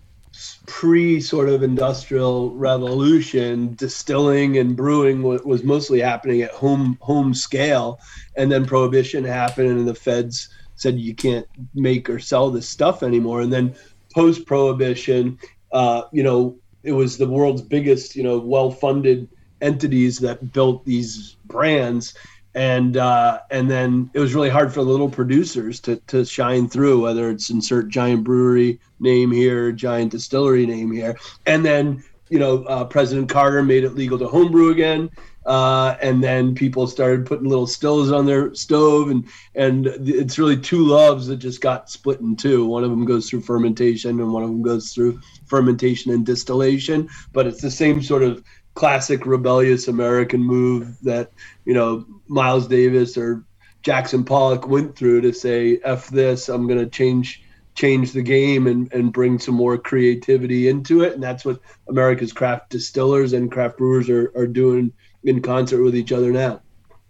pre 0.66 1.20
sort 1.20 1.48
of 1.48 1.62
industrial 1.62 2.50
revolution 2.54 3.74
distilling 3.74 4.56
and 4.58 4.76
brewing 4.76 5.22
was, 5.22 5.62
mostly 5.62 6.00
happening 6.00 6.42
at 6.42 6.50
home 6.50 6.98
home 7.00 7.34
scale. 7.34 8.00
And 8.36 8.50
then 8.50 8.66
prohibition 8.66 9.24
happened 9.24 9.68
and 9.68 9.88
the 9.88 9.94
feds 9.94 10.48
said 10.76 10.98
you 10.98 11.14
can't 11.14 11.46
make 11.74 12.08
or 12.08 12.18
sell 12.18 12.50
this 12.50 12.68
stuff 12.68 13.02
anymore. 13.02 13.40
And 13.40 13.52
then 13.52 13.74
post 14.14 14.46
prohibition 14.46 15.38
uh, 15.72 16.02
you 16.12 16.22
know 16.22 16.56
it 16.82 16.92
was 16.92 17.16
the 17.16 17.28
world's 17.28 17.62
biggest 17.62 18.16
you 18.16 18.22
know 18.22 18.38
well 18.38 18.70
funded 18.70 19.28
entities 19.60 20.18
that 20.18 20.52
built 20.52 20.84
these 20.84 21.36
brands. 21.46 22.14
And 22.54 22.98
uh, 22.98 23.40
and 23.50 23.70
then 23.70 24.10
it 24.12 24.20
was 24.20 24.34
really 24.34 24.50
hard 24.50 24.74
for 24.74 24.82
little 24.82 25.08
producers 25.08 25.80
to, 25.80 25.96
to 26.08 26.24
shine 26.26 26.68
through 26.68 27.00
whether 27.00 27.30
it's 27.30 27.48
insert 27.48 27.88
giant 27.88 28.24
brewery 28.24 28.78
name 29.02 29.30
here 29.30 29.72
giant 29.72 30.12
distillery 30.12 30.66
name 30.66 30.90
here. 30.92 31.18
And 31.46 31.64
then 31.64 32.02
you 32.30 32.38
know 32.38 32.64
uh, 32.64 32.84
president 32.84 33.28
carter 33.28 33.62
made 33.62 33.84
it 33.84 33.94
legal 33.94 34.18
to 34.18 34.28
homebrew 34.28 34.70
again. 34.70 35.10
Uh, 35.44 35.96
and 36.00 36.22
then 36.22 36.54
people 36.54 36.86
started 36.86 37.26
putting 37.26 37.48
little 37.48 37.66
stills 37.66 38.12
on 38.12 38.26
their 38.26 38.54
stove. 38.54 39.10
And 39.10 39.26
and 39.54 39.86
it's 39.86 40.38
really 40.38 40.56
two 40.56 40.84
loves 40.86 41.26
that 41.26 41.36
just 41.36 41.60
got 41.60 41.90
split 41.90 42.20
in 42.20 42.36
two. 42.36 42.64
One 42.64 42.84
of 42.84 42.90
them 42.90 43.04
goes 43.04 43.28
through 43.28 43.42
fermentation 43.42 44.20
and 44.20 44.32
one 44.32 44.44
of 44.44 44.48
them 44.48 44.62
goes 44.62 44.92
through 44.92 45.20
fermentation 45.46 46.12
and 46.12 46.24
distillation. 46.24 47.08
But 47.32 47.46
it's 47.46 47.60
the 47.60 47.70
same 47.70 48.02
sort 48.02 48.22
of 48.22 48.44
classic 48.74 49.26
rebellious 49.26 49.88
American 49.88 50.42
move 50.42 50.96
that 51.02 51.30
you 51.64 51.74
know 51.74 52.06
Miles 52.28 52.66
Davis 52.66 53.16
or 53.16 53.44
Jackson 53.82 54.24
Pollock 54.24 54.68
went 54.68 54.96
through 54.96 55.22
to 55.22 55.32
say 55.32 55.80
"f 55.84 56.08
this," 56.08 56.48
I'm 56.48 56.66
going 56.66 56.78
to 56.78 56.86
change 56.86 57.42
change 57.74 58.12
the 58.12 58.22
game 58.22 58.66
and 58.66 58.92
and 58.92 59.12
bring 59.12 59.38
some 59.38 59.54
more 59.54 59.78
creativity 59.78 60.68
into 60.68 61.02
it, 61.02 61.14
and 61.14 61.22
that's 61.22 61.44
what 61.44 61.60
America's 61.88 62.32
craft 62.32 62.70
distillers 62.70 63.32
and 63.32 63.50
craft 63.50 63.78
brewers 63.78 64.08
are 64.08 64.32
are 64.36 64.46
doing 64.46 64.92
in 65.24 65.40
concert 65.40 65.82
with 65.82 65.96
each 65.96 66.12
other 66.12 66.32
now. 66.32 66.60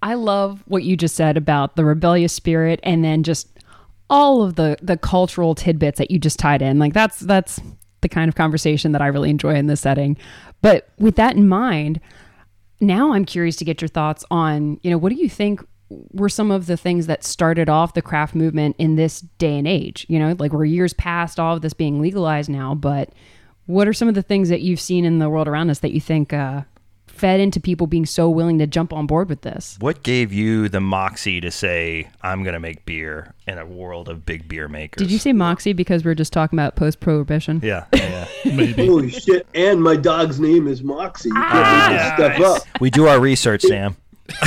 I 0.02 0.14
love 0.14 0.62
what 0.66 0.82
you 0.82 0.96
just 0.96 1.14
said 1.14 1.36
about 1.36 1.76
the 1.76 1.84
rebellious 1.84 2.32
spirit 2.32 2.80
and 2.82 3.04
then 3.04 3.22
just 3.22 3.48
all 4.10 4.42
of 4.42 4.56
the 4.56 4.76
the 4.82 4.96
cultural 4.96 5.54
tidbits 5.54 5.98
that 5.98 6.10
you 6.10 6.18
just 6.18 6.38
tied 6.38 6.62
in. 6.62 6.78
Like 6.78 6.92
that's 6.92 7.20
that's 7.20 7.60
the 8.02 8.08
kind 8.08 8.28
of 8.28 8.34
conversation 8.34 8.92
that 8.92 9.02
I 9.02 9.06
really 9.06 9.30
enjoy 9.30 9.54
in 9.54 9.68
this 9.68 9.80
setting. 9.80 10.16
But 10.60 10.88
with 10.98 11.16
that 11.16 11.36
in 11.36 11.48
mind, 11.48 12.00
now 12.80 13.12
I'm 13.12 13.24
curious 13.24 13.56
to 13.56 13.64
get 13.64 13.80
your 13.80 13.88
thoughts 13.88 14.24
on, 14.30 14.78
you 14.82 14.90
know, 14.90 14.98
what 14.98 15.10
do 15.10 15.16
you 15.16 15.28
think 15.28 15.64
were 16.12 16.28
some 16.28 16.50
of 16.50 16.66
the 16.66 16.76
things 16.76 17.06
that 17.06 17.24
started 17.24 17.68
off 17.68 17.94
the 17.94 18.02
craft 18.02 18.34
movement 18.34 18.76
in 18.78 18.96
this 18.96 19.20
day 19.38 19.58
and 19.58 19.66
age? 19.66 20.06
You 20.08 20.18
know, 20.18 20.34
like 20.38 20.52
we're 20.52 20.64
years 20.64 20.92
past 20.92 21.38
all 21.40 21.56
of 21.56 21.62
this 21.62 21.72
being 21.72 22.00
legalized 22.00 22.48
now, 22.50 22.74
but 22.74 23.10
what 23.66 23.86
are 23.88 23.92
some 23.92 24.08
of 24.08 24.14
the 24.14 24.22
things 24.22 24.48
that 24.48 24.60
you've 24.60 24.80
seen 24.80 25.04
in 25.04 25.18
the 25.18 25.28
world 25.30 25.48
around 25.48 25.70
us 25.70 25.78
that 25.80 25.92
you 25.92 26.00
think 26.00 26.32
uh, 26.32 26.62
fed 27.06 27.38
into 27.40 27.60
people 27.60 27.86
being 27.86 28.04
so 28.06 28.28
willing 28.28 28.58
to 28.58 28.66
jump 28.66 28.92
on 28.92 29.06
board 29.06 29.28
with 29.28 29.42
this? 29.42 29.76
what 29.80 30.02
gave 30.02 30.32
you 30.32 30.68
the 30.68 30.80
moxie 30.80 31.40
to 31.40 31.50
say 31.50 32.08
I'm 32.22 32.42
going 32.42 32.54
to 32.54 32.60
make 32.60 32.84
beer 32.84 33.34
in 33.46 33.58
a 33.58 33.66
world 33.66 34.08
of 34.08 34.26
big 34.26 34.48
beer 34.48 34.66
makers 34.68 34.98
Did 34.98 35.12
you 35.12 35.18
say 35.18 35.32
Moxie 35.32 35.72
because 35.74 36.04
we 36.04 36.10
are 36.10 36.14
just 36.14 36.32
talking 36.32 36.58
about 36.58 36.74
post 36.74 36.98
prohibition? 37.00 37.60
yeah 37.62 37.84
yeah, 37.94 38.26
yeah. 38.44 38.56
Maybe. 38.56 38.86
Holy 38.86 39.10
shit! 39.10 39.46
And 39.54 39.80
my 39.82 39.94
dog's 39.96 40.40
name 40.40 40.66
is 40.66 40.82
Moxie. 40.82 41.28
You 41.28 41.34
can't 41.34 41.92
make 41.92 42.18
this 42.18 42.36
stuff 42.40 42.56
up. 42.72 42.80
we 42.80 42.90
do 42.90 43.06
our 43.06 43.20
research 43.20 43.62
Sam 43.62 43.96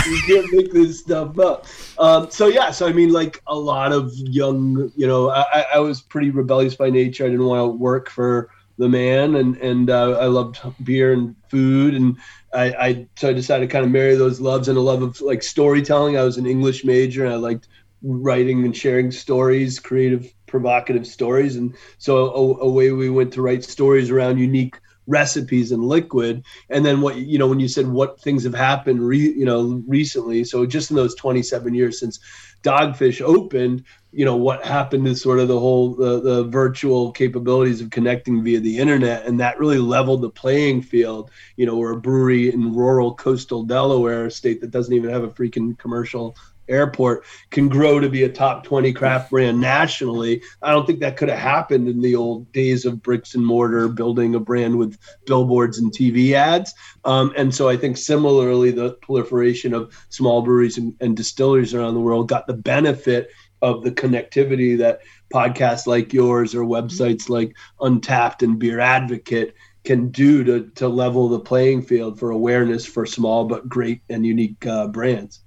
you 0.08 0.22
can't 0.28 0.52
make 0.54 0.72
this 0.72 1.00
stuff 1.00 1.38
up. 1.40 1.66
Um, 1.98 2.30
so 2.32 2.48
yeah, 2.48 2.72
so 2.72 2.88
I 2.88 2.94
mean, 2.94 3.12
like 3.12 3.42
a 3.48 3.56
lot 3.56 3.92
of 3.92 4.12
young, 4.16 4.92
you 4.96 5.08
know, 5.08 5.30
I, 5.30 5.66
I- 5.74 5.80
was 5.80 6.02
pretty 6.02 6.30
rebellious 6.32 6.76
by 6.76 6.90
nature. 6.90 7.26
I 7.26 7.30
didn't 7.30 7.46
want 7.46 7.62
to 7.62 7.68
work 7.78 8.10
for 8.10 8.50
the 8.78 8.90
man, 8.90 9.36
and 9.36 9.58
and 9.58 9.90
uh, 9.90 10.12
I 10.20 10.26
loved 10.26 10.60
beer 10.84 11.14
and 11.14 11.36
food, 11.50 11.94
and 11.94 12.18
I, 12.54 12.74
I 12.74 13.08
so 13.16 13.30
I 13.30 13.34
decided 13.34 13.68
to 13.68 13.72
kind 13.72 13.86
of 13.86 13.92
marry 13.92 14.16
those 14.16 14.40
loves 14.42 14.68
and 14.68 14.78
a 14.78 14.82
love 14.82 15.02
of 15.02 15.20
like 15.22 15.44
storytelling. 15.44 16.18
I 16.18 16.24
was 16.24 16.38
an 16.38 16.46
English 16.46 16.84
major, 16.84 17.26
and 17.26 17.34
I 17.34 17.38
liked 17.38 17.68
writing 18.02 18.64
and 18.66 18.76
sharing 18.76 19.12
stories, 19.12 19.80
creative, 19.80 20.32
provocative 20.48 21.08
stories, 21.08 21.56
and 21.56 21.76
so 21.98 22.28
a- 22.34 22.66
away 22.66 22.92
we 22.92 23.10
went 23.10 23.34
to 23.34 23.42
write 23.42 23.64
stories 23.64 24.10
around 24.10 24.38
unique 24.38 24.80
recipes 25.08 25.72
and 25.72 25.84
liquid. 25.84 26.44
And 26.70 26.86
then 26.86 27.02
what 27.02 27.18
you 27.18 27.38
know 27.38 27.48
when 27.48 27.60
you 27.60 27.68
said 27.68 27.88
what 27.88 28.20
things 28.20 28.44
have 28.44 28.54
happened 28.54 29.06
re, 29.06 29.20
you 29.20 29.46
know 29.46 29.84
recently 29.88 30.44
so 30.44 30.66
just 30.66 30.90
in 30.90 30.96
those 30.96 31.16
27 31.16 31.74
years 31.74 32.00
since 32.00 32.20
dogfish 32.64 33.22
opened 33.22 33.84
you 34.12 34.26
know 34.26 34.36
what 34.36 34.66
happened 34.66 35.06
is 35.08 35.22
sort 35.22 35.40
of 35.40 35.48
the 35.48 35.60
whole 35.60 35.94
the, 35.94 36.20
the 36.20 36.44
virtual 36.46 37.12
capabilities 37.12 37.80
of 37.80 37.92
connecting 37.92 38.44
via 38.44 38.60
the 38.60 38.78
internet 38.78 39.26
and 39.26 39.40
that 39.40 39.60
really 39.60 39.78
leveled 39.78 40.22
the 40.22 40.30
playing 40.30 40.82
field 40.82 41.30
you 41.58 41.66
know 41.66 41.76
we're 41.76 41.92
a 41.92 42.02
brewery 42.02 42.52
in 42.52 42.74
rural 42.74 43.14
coastal 43.14 43.64
delaware 43.64 44.30
state 44.32 44.62
that 44.62 44.72
doesn't 44.72 44.96
even 44.96 45.12
have 45.12 45.24
a 45.24 45.30
freaking 45.30 45.78
commercial 45.78 46.36
airport 46.68 47.24
can 47.52 47.70
grow 47.70 48.00
to 48.00 48.10
be 48.10 48.24
a 48.24 48.30
top 48.30 48.64
20 48.64 48.94
craft 48.94 49.32
brand 49.32 49.60
nationally. 49.60 50.42
I 50.62 50.72
don't 50.72 50.86
think 50.86 51.00
that 51.00 51.18
could 51.18 51.30
have 51.30 51.40
happened 51.40 51.88
in 51.88 52.02
the 52.02 52.16
old 52.16 52.52
days 52.52 52.86
of 52.86 53.02
bricks 53.02 53.36
and 53.36 53.46
mortar, 53.46 53.88
building 53.88 54.36
a 54.36 54.40
brand 54.40 54.78
with 54.78 54.98
billboards 55.26 55.78
and 55.78 55.92
TV 55.92 56.34
ads. 56.34 56.74
Um, 57.04 57.34
and 57.38 57.54
so 57.54 57.70
I 57.70 57.78
think 57.78 57.98
similarly, 57.98 58.72
the 58.72 58.94
proliferation 59.02 59.74
of 59.74 59.94
small 60.10 60.42
breweries 60.42 60.78
and, 60.78 60.94
and 61.02 61.16
distilleries 61.16 61.74
around 61.74 61.94
the 61.94 62.00
world 62.00 62.30
got 62.30 62.48
the 62.48 62.54
benefit 62.54 63.30
of 63.62 63.84
the 63.84 63.92
connectivity 63.92 64.78
that 64.78 65.00
podcasts 65.34 65.88
like 65.88 66.14
yours 66.14 66.54
or 66.54 66.64
websites 66.64 67.30
like 67.30 67.56
Untappd 67.82 68.44
and 68.44 68.60
Beer 68.60 68.80
Advocate 68.80 69.56
can 69.84 70.10
do 70.10 70.44
to, 70.44 70.70
to 70.72 70.88
level 70.88 71.30
the 71.30 71.40
playing 71.40 71.82
field 71.82 72.20
for 72.20 72.32
awareness 72.32 72.86
for 72.86 73.06
small 73.06 73.46
but 73.46 73.70
great 73.70 74.02
and 74.10 74.26
unique 74.26 74.66
uh, 74.66 74.88
brands. 74.88 75.45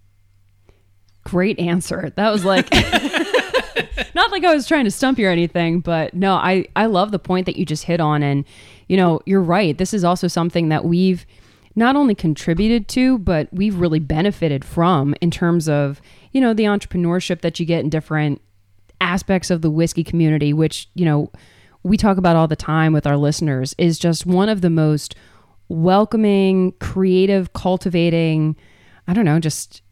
Great 1.28 1.58
answer. 1.58 2.10
That 2.16 2.30
was 2.30 2.44
like 2.44 2.72
not 4.14 4.30
like 4.30 4.44
I 4.44 4.54
was 4.54 4.66
trying 4.66 4.84
to 4.84 4.90
stump 4.90 5.18
you 5.18 5.28
or 5.28 5.30
anything, 5.30 5.80
but 5.80 6.14
no, 6.14 6.34
I 6.34 6.64
I 6.74 6.86
love 6.86 7.10
the 7.10 7.18
point 7.18 7.44
that 7.46 7.56
you 7.56 7.66
just 7.66 7.84
hit 7.84 8.00
on 8.00 8.22
and 8.22 8.46
you 8.86 8.96
know, 8.96 9.20
you're 9.26 9.42
right. 9.42 9.76
This 9.76 9.92
is 9.92 10.04
also 10.04 10.26
something 10.26 10.70
that 10.70 10.84
we've 10.86 11.26
not 11.76 11.96
only 11.96 12.14
contributed 12.14 12.88
to, 12.88 13.18
but 13.18 13.48
we've 13.52 13.76
really 13.76 14.00
benefited 14.00 14.64
from 14.64 15.14
in 15.20 15.30
terms 15.30 15.68
of, 15.68 16.00
you 16.32 16.40
know, 16.40 16.54
the 16.54 16.64
entrepreneurship 16.64 17.42
that 17.42 17.60
you 17.60 17.66
get 17.66 17.80
in 17.84 17.90
different 17.90 18.40
aspects 19.00 19.50
of 19.50 19.60
the 19.60 19.70
whiskey 19.70 20.02
community, 20.02 20.54
which, 20.54 20.88
you 20.94 21.04
know, 21.04 21.30
we 21.82 21.98
talk 21.98 22.16
about 22.16 22.36
all 22.36 22.48
the 22.48 22.56
time 22.56 22.94
with 22.94 23.06
our 23.06 23.18
listeners, 23.18 23.74
is 23.76 23.98
just 23.98 24.24
one 24.24 24.48
of 24.48 24.62
the 24.62 24.70
most 24.70 25.14
welcoming, 25.68 26.72
creative, 26.80 27.52
cultivating, 27.52 28.56
I 29.06 29.12
don't 29.12 29.26
know, 29.26 29.38
just 29.38 29.82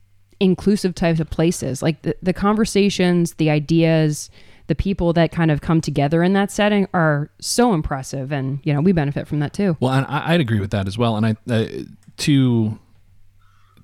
inclusive 0.40 0.94
types 0.94 1.20
of 1.20 1.30
places. 1.30 1.82
Like 1.82 2.02
the, 2.02 2.16
the 2.22 2.32
conversations, 2.32 3.34
the 3.34 3.50
ideas, 3.50 4.30
the 4.66 4.74
people 4.74 5.12
that 5.12 5.32
kind 5.32 5.50
of 5.50 5.60
come 5.60 5.80
together 5.80 6.22
in 6.22 6.32
that 6.32 6.50
setting 6.50 6.88
are 6.92 7.30
so 7.40 7.72
impressive. 7.72 8.32
And, 8.32 8.60
you 8.64 8.72
know, 8.72 8.80
we 8.80 8.92
benefit 8.92 9.28
from 9.28 9.38
that 9.40 9.52
too. 9.52 9.76
Well, 9.80 9.92
and 9.92 10.06
I, 10.06 10.34
I'd 10.34 10.40
agree 10.40 10.60
with 10.60 10.70
that 10.72 10.86
as 10.86 10.98
well. 10.98 11.16
And 11.16 11.26
I, 11.26 11.36
uh, 11.48 11.66
to, 12.18 12.78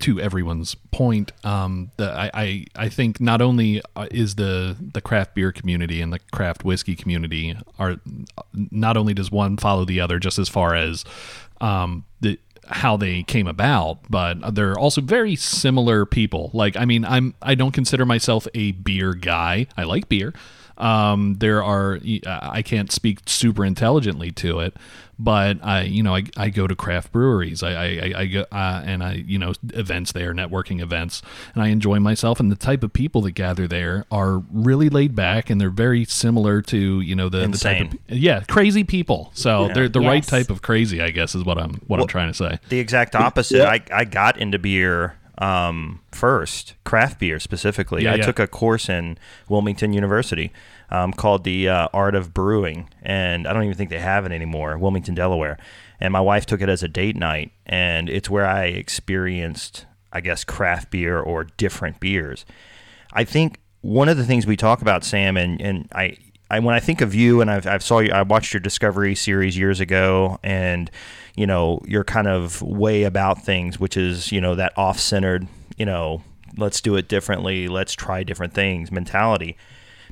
to 0.00 0.21
everyone's 0.21 0.75
point, 0.90 1.30
um, 1.44 1.92
the, 1.97 2.11
I, 2.11 2.30
I, 2.35 2.66
I 2.75 2.88
think 2.88 3.21
not 3.21 3.40
only 3.40 3.80
uh, 3.94 4.09
is 4.11 4.35
the 4.35 4.76
the 4.80 5.00
craft 5.00 5.37
beer 5.37 5.52
community 5.52 6.00
and 6.00 6.12
the 6.12 6.18
craft 6.32 6.64
whiskey 6.64 6.97
community 6.97 7.56
are 7.78 8.00
not 8.52 8.97
only 8.97 9.14
does 9.14 9.30
one 9.30 9.56
follow 9.56 9.85
the 9.85 10.00
other 10.00 10.18
just 10.18 10.40
as 10.40 10.49
far 10.49 10.75
as 10.75 11.04
um, 11.61 12.04
the 12.21 12.37
how 12.69 12.97
they 12.97 13.23
came 13.23 13.47
about, 13.47 13.99
but 14.09 14.54
they're 14.54 14.78
also 14.78 15.00
very 15.00 15.37
similar 15.37 16.07
people. 16.07 16.50
Like, 16.52 16.76
I 16.76 16.85
mean, 16.85 17.04
I'm 17.04 17.35
I 17.42 17.54
don't 17.54 17.73
consider 17.73 18.07
myself 18.07 18.47
a 18.54 18.73
beer 18.73 19.14
guy. 19.14 19.66
I 19.76 19.85
like 19.85 20.09
beer. 20.09 20.33
Um, 20.78 21.35
there 21.35 21.62
are 21.62 21.99
I 22.26 22.62
can't 22.62 22.90
speak 22.90 23.21
super 23.26 23.64
intelligently 23.64 24.31
to 24.33 24.61
it, 24.61 24.75
but 25.23 25.59
I 25.62 25.83
you 25.83 26.02
know 26.02 26.17
I, 26.17 26.25
I 26.37 26.49
go 26.50 26.67
to 26.67 26.75
craft 26.75 27.12
breweries. 27.12 27.62
I 27.62 27.71
I, 27.71 28.12
I 28.17 28.26
go 28.26 28.45
uh, 28.50 28.83
and 28.85 29.02
I 29.02 29.25
you 29.26 29.38
know 29.38 29.52
events 29.73 30.12
there, 30.12 30.35
networking 30.35 30.83
events, 30.83 31.23
and 31.55 31.62
I 31.62 31.69
enjoy 31.69 32.00
myself. 32.00 32.41
And 32.41 32.50
the 32.50 32.57
type 32.57 32.83
of 32.83 32.93
people 32.93 33.23
that 33.23 33.33
gather 33.33 33.69
there 33.69 34.05
are 34.11 34.38
really 34.50 34.88
laid 34.88 35.14
back, 35.14 35.49
and 35.49 35.61
they're 35.61 35.71
very 35.71 36.05
similar 36.05 36.61
to 36.62 37.00
you 37.00 37.14
know 37.14 37.29
the, 37.29 37.47
the 37.47 37.59
type 37.59 37.93
of 37.93 37.99
yeah 38.09 38.41
crazy 38.49 38.85
people. 38.85 39.31
So 39.35 39.69
yeah. 39.69 39.75
they're 39.75 39.88
the 39.88 40.00
yes. 40.00 40.09
right 40.09 40.25
type 40.25 40.50
of 40.50 40.62
crazy, 40.62 41.00
I 41.00 41.11
guess, 41.11 41.35
is 41.35 41.45
what 41.45 41.59
I'm 41.59 41.75
what 41.87 41.99
well, 41.99 42.02
I'm 42.02 42.09
trying 42.09 42.31
to 42.31 42.35
say. 42.35 42.59
The 42.69 42.81
exact 42.81 43.14
opposite. 43.14 43.59
Yeah. 43.59 43.71
I 43.71 43.81
I 43.93 44.05
got 44.05 44.38
into 44.38 44.59
beer 44.59 45.17
um, 45.38 46.00
first, 46.11 46.75
craft 46.85 47.19
beer 47.19 47.41
specifically. 47.41 48.05
Yeah, 48.05 48.12
I 48.12 48.17
yeah. 48.17 48.26
took 48.26 48.38
a 48.38 48.47
course 48.47 48.88
in 48.88 49.19
Wilmington 49.49 49.93
University 49.93 50.52
um, 50.93 51.13
called 51.13 51.43
the 51.43 51.71
uh, 51.71 51.89
Art 51.95 52.15
of 52.15 52.35
Brewing, 52.35 52.89
and 53.03 53.49
I 53.49 53.55
don't 53.55 53.65
even 53.65 53.77
think 53.77 53.89
they 53.89 53.99
have 53.99 54.27
it 54.27 54.31
anymore, 54.31 54.77
Wilmington, 54.77 55.15
Delaware. 55.15 55.59
And 55.99 56.13
my 56.13 56.21
wife 56.21 56.45
took 56.45 56.61
it 56.61 56.69
as 56.69 56.83
a 56.83 56.89
date 56.89 57.17
night, 57.17 57.51
and 57.65 58.11
it's 58.11 58.29
where 58.29 58.47
I 58.47 58.67
experienced, 58.67 59.87
I 60.13 60.21
guess, 60.21 60.45
craft 60.45 60.91
beer 60.91 61.19
or 61.19 61.45
different 61.45 61.99
beers. 61.99 62.45
I 63.13 63.25
think 63.25 63.59
one 63.81 64.11
of 64.11 64.19
the 64.19 64.25
things 64.25 64.47
we 64.47 64.57
talk 64.57 64.83
about, 64.83 65.03
Sam, 65.03 65.39
and, 65.39 65.61
and 65.63 65.89
I, 65.95 66.19
I 66.51 66.59
when 66.61 66.75
I 66.75 66.81
think 66.81 67.01
of 67.01 67.15
you, 67.15 67.41
and 67.41 67.51
I've, 67.51 67.67
I've 67.67 67.83
saw 67.83 68.01
you, 68.01 68.13
I 68.13 68.21
watched 68.21 68.53
your 68.53 68.61
Discovery 68.61 69.15
series 69.15 69.57
years 69.57 69.81
ago, 69.81 70.39
and 70.43 70.91
you 71.35 71.47
know, 71.47 71.81
you're 71.87 72.05
kind 72.05 72.29
of 72.29 72.61
way 72.61 73.05
about 73.05 73.43
things, 73.43 73.81
which 73.81 73.97
is, 73.97 74.31
you 74.31 74.43
know, 74.43 74.55
that 74.57 74.77
off 74.77 75.01
centered, 75.01 75.49
you 75.79 75.87
know, 75.87 76.23
let's 76.59 76.83
do 76.83 76.97
it 76.97 77.09
differently, 77.09 77.69
let's 77.69 77.95
try 77.95 78.23
different 78.23 78.53
things 78.53 78.93
mentality. 78.93 79.57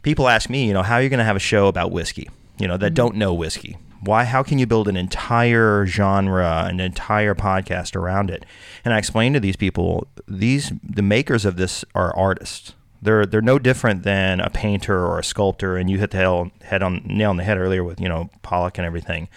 People 0.03 0.29
ask 0.29 0.49
me, 0.49 0.67
you 0.67 0.73
know, 0.73 0.83
how 0.83 0.97
are 0.97 1.03
you 1.03 1.09
going 1.09 1.19
to 1.19 1.25
have 1.25 1.37
a 1.37 1.41
show 1.41 1.67
about 1.69 1.91
whiskey, 1.91 2.29
you 2.59 2.67
know, 2.67 2.77
that 2.77 2.89
mm-hmm. 2.89 2.95
don't 2.95 3.17
know 3.17 3.35
whiskey? 3.35 3.77
Why, 4.03 4.25
how 4.25 4.43
can 4.43 4.59
you 4.59 4.67
build 4.67 4.89
an 4.89 4.97
entire 4.97 5.85
genre, 5.85 6.65
an 6.67 6.81
entire 6.81 7.35
podcast 7.35 7.95
around 7.95 8.31
it? 8.31 8.47
And 8.83 8.95
I 8.95 8.99
explain 8.99 9.35
to 9.35 9.41
these 9.41 9.57
people, 9.57 10.09
these, 10.27 10.73
the 10.83 11.03
makers 11.03 11.45
of 11.45 11.57
this 11.57 11.85
are 11.95 12.17
artists. 12.17 12.75
They're, 13.03 13.27
they're 13.27 13.43
no 13.43 13.59
different 13.59 14.03
than 14.03 14.41
a 14.41 14.49
painter 14.49 15.07
or 15.07 15.19
a 15.19 15.25
sculptor. 15.25 15.77
And 15.77 15.91
you 15.91 15.99
hit 15.99 16.13
the 16.13 16.51
head 16.63 16.83
on, 16.83 17.03
nail 17.05 17.31
on 17.31 17.37
the 17.37 17.45
head 17.45 17.59
earlier 17.59 17.85
with, 17.85 18.01
you 18.01 18.09
know, 18.09 18.31
Pollock 18.43 18.79
and 18.79 18.87
everything 18.87 19.29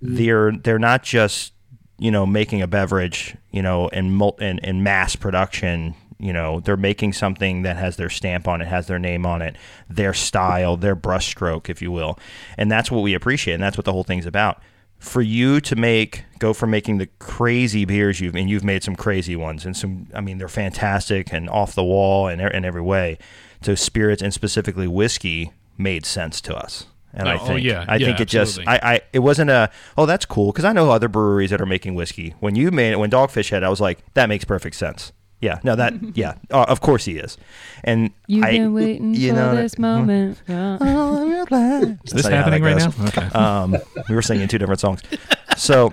they're 0.00 0.52
they're 0.52 0.78
not 0.78 1.02
just 1.02 1.52
you 1.98 2.10
know 2.10 2.26
making 2.26 2.62
a 2.62 2.66
beverage 2.66 3.36
you 3.50 3.62
know 3.62 3.88
in, 3.88 4.20
in 4.40 4.58
in 4.58 4.82
mass 4.82 5.16
production 5.16 5.94
you 6.18 6.32
know 6.32 6.60
they're 6.60 6.76
making 6.76 7.12
something 7.12 7.62
that 7.62 7.76
has 7.76 7.96
their 7.96 8.10
stamp 8.10 8.48
on 8.48 8.60
it 8.60 8.66
has 8.66 8.86
their 8.86 8.98
name 8.98 9.24
on 9.24 9.40
it 9.42 9.56
their 9.88 10.12
style 10.12 10.76
their 10.76 10.96
brushstroke 10.96 11.68
if 11.68 11.80
you 11.80 11.90
will 11.90 12.18
and 12.56 12.70
that's 12.70 12.90
what 12.90 13.00
we 13.00 13.14
appreciate 13.14 13.54
and 13.54 13.62
that's 13.62 13.76
what 13.76 13.84
the 13.84 13.92
whole 13.92 14.04
thing's 14.04 14.26
about 14.26 14.60
for 14.98 15.22
you 15.22 15.60
to 15.60 15.76
make 15.76 16.24
go 16.38 16.52
from 16.52 16.70
making 16.70 16.98
the 16.98 17.06
crazy 17.18 17.84
beers 17.84 18.20
you've 18.20 18.34
and 18.34 18.50
you've 18.50 18.64
made 18.64 18.82
some 18.82 18.96
crazy 18.96 19.36
ones 19.36 19.64
and 19.64 19.76
some 19.76 20.08
I 20.12 20.20
mean 20.20 20.38
they're 20.38 20.48
fantastic 20.48 21.32
and 21.32 21.48
off 21.48 21.74
the 21.74 21.84
wall 21.84 22.26
and 22.26 22.40
in 22.40 22.64
every 22.64 22.82
way 22.82 23.18
to 23.62 23.76
spirits 23.76 24.22
and 24.22 24.34
specifically 24.34 24.88
whiskey 24.88 25.52
made 25.76 26.04
sense 26.04 26.40
to 26.42 26.56
us 26.56 26.86
and 27.14 27.26
oh, 27.26 27.32
oh 27.32 27.34
I 27.34 27.38
think, 27.38 27.50
oh, 27.50 27.56
yeah, 27.56 27.84
I 27.88 27.96
yeah, 27.96 28.06
think 28.06 28.20
it 28.20 28.34
absolutely. 28.34 28.64
just, 28.64 28.84
I, 28.84 28.94
I, 28.94 29.00
it 29.14 29.20
wasn't 29.20 29.50
a, 29.50 29.70
oh, 29.96 30.04
that's 30.04 30.26
cool. 30.26 30.52
Cause 30.52 30.66
I 30.66 30.74
know 30.74 30.90
other 30.90 31.08
breweries 31.08 31.50
that 31.50 31.60
are 31.60 31.66
making 31.66 31.94
whiskey. 31.94 32.34
When 32.38 32.54
you 32.54 32.70
made 32.70 32.92
it, 32.92 32.98
when 32.98 33.10
Dogfish 33.10 33.48
Head, 33.48 33.64
I 33.64 33.70
was 33.70 33.80
like, 33.80 34.04
that 34.12 34.28
makes 34.28 34.44
perfect 34.44 34.76
sense. 34.76 35.12
Yeah, 35.40 35.60
no, 35.62 35.76
that, 35.76 35.94
yeah, 36.16 36.34
uh, 36.50 36.66
of 36.68 36.80
course 36.80 37.04
he 37.04 37.16
is. 37.18 37.38
And 37.84 38.10
you've 38.26 38.44
I, 38.44 38.52
been 38.52 38.72
waiting 38.72 39.14
you 39.14 39.32
know, 39.32 39.50
for 39.50 39.56
this 39.56 39.72
that, 39.72 39.80
moment. 39.80 40.42
oh, 40.48 41.96
is 42.04 42.12
this 42.12 42.26
happening 42.26 42.62
right 42.62 42.76
now? 42.76 42.92
Okay. 43.06 43.26
Um, 43.26 43.76
we 44.08 44.14
were 44.14 44.22
singing 44.22 44.48
two 44.48 44.58
different 44.58 44.80
songs. 44.80 45.02
So, 45.56 45.90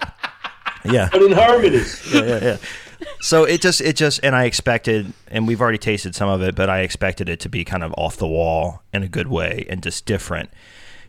yeah. 0.83 1.09
But 1.11 1.23
in 1.23 1.31
harmony. 1.31 1.81
yeah, 2.13 2.23
yeah, 2.23 2.39
yeah. 2.43 2.57
So 3.19 3.45
it 3.45 3.61
just, 3.61 3.81
it 3.81 3.95
just, 3.95 4.19
and 4.21 4.35
I 4.35 4.43
expected, 4.43 5.11
and 5.27 5.47
we've 5.47 5.59
already 5.59 5.79
tasted 5.79 6.13
some 6.13 6.29
of 6.29 6.43
it, 6.43 6.53
but 6.53 6.69
I 6.69 6.81
expected 6.81 7.29
it 7.29 7.39
to 7.39 7.49
be 7.49 7.65
kind 7.65 7.83
of 7.83 7.91
off 7.97 8.15
the 8.17 8.27
wall 8.27 8.83
in 8.93 9.01
a 9.01 9.07
good 9.07 9.27
way 9.27 9.65
and 9.67 9.81
just 9.81 10.05
different 10.05 10.51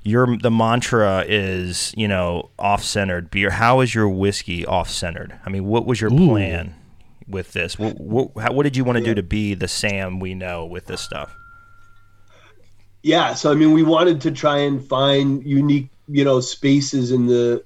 your 0.07 0.39
the 0.39 0.51
mantra 0.51 1.25
is 1.27 1.93
you 1.97 2.07
know 2.07 2.49
off 2.59 2.83
centered 2.83 3.31
beer. 3.31 3.51
How 3.51 3.81
is 3.81 3.95
your 3.95 4.09
whiskey 4.09 4.65
off 4.65 4.89
centered? 4.89 5.39
I 5.45 5.51
mean, 5.51 5.67
what 5.67 5.85
was 5.85 6.01
your 6.01 6.13
Ooh. 6.13 6.29
plan 6.29 6.75
with 7.29 7.53
this? 7.53 7.79
What 7.79 8.01
what, 8.01 8.31
how, 8.39 8.53
what 8.53 8.65
did 8.65 8.77
you 8.77 8.85
want 8.85 8.99
to 8.99 9.05
do 9.05 9.15
to 9.15 9.23
be 9.23 9.55
the 9.55 9.69
Sam 9.69 10.21
we 10.21 10.35
know 10.35 10.65
with 10.67 10.87
this 10.87 11.01
stuff? 11.01 11.35
Yeah, 13.03 13.35
so 13.35 13.53
I 13.53 13.55
mean, 13.55 13.73
we 13.73 13.83
wanted 13.83 14.21
to 14.23 14.33
try 14.33 14.59
and 14.59 14.85
find 14.85 15.45
unique, 15.47 15.91
you 16.09 16.25
know, 16.25 16.41
spaces 16.41 17.13
in 17.13 17.27
the 17.27 17.65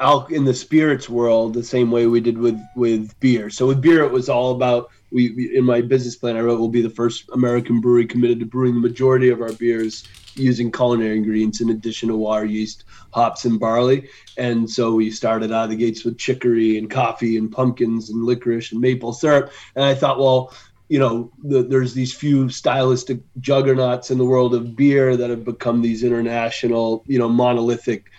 out 0.00 0.32
in 0.32 0.44
the 0.44 0.54
spirits 0.54 1.08
world 1.08 1.54
the 1.54 1.62
same 1.62 1.90
way 1.90 2.06
we 2.06 2.20
did 2.20 2.38
with 2.38 2.58
with 2.74 3.18
beer. 3.20 3.50
So 3.50 3.66
with 3.66 3.80
beer, 3.80 4.02
it 4.02 4.10
was 4.10 4.28
all 4.28 4.52
about 4.52 4.90
we 5.12 5.56
in 5.56 5.64
my 5.64 5.80
business 5.80 6.16
plan 6.16 6.36
I 6.36 6.40
wrote 6.40 6.58
we'll 6.58 6.68
be 6.68 6.82
the 6.82 6.90
first 6.90 7.28
American 7.32 7.80
brewery 7.80 8.06
committed 8.06 8.40
to 8.40 8.46
brewing 8.46 8.74
the 8.74 8.80
majority 8.80 9.28
of 9.28 9.40
our 9.40 9.52
beers 9.52 10.04
using 10.34 10.70
culinary 10.70 11.16
ingredients 11.16 11.60
in 11.60 11.70
addition 11.70 12.08
to 12.08 12.16
water, 12.16 12.44
yeast, 12.44 12.84
hops, 13.12 13.44
and 13.44 13.58
barley. 13.58 14.08
And 14.36 14.68
so 14.68 14.94
we 14.94 15.10
started 15.10 15.52
out 15.52 15.64
of 15.64 15.70
the 15.70 15.76
gates 15.76 16.04
with 16.04 16.18
chicory 16.18 16.78
and 16.78 16.90
coffee 16.90 17.36
and 17.36 17.50
pumpkins 17.50 18.10
and 18.10 18.24
licorice 18.24 18.72
and 18.72 18.80
maple 18.80 19.12
syrup. 19.12 19.52
And 19.74 19.84
I 19.84 19.94
thought, 19.94 20.18
well, 20.18 20.52
you 20.88 20.98
know, 20.98 21.30
the, 21.44 21.62
there's 21.62 21.94
these 21.94 22.12
few 22.12 22.48
stylistic 22.48 23.20
juggernauts 23.38 24.10
in 24.10 24.18
the 24.18 24.24
world 24.24 24.54
of 24.54 24.74
beer 24.74 25.16
that 25.16 25.30
have 25.30 25.44
become 25.44 25.82
these 25.82 26.02
international, 26.02 27.04
you 27.06 27.18
know, 27.18 27.28
monolithic, 27.28 28.10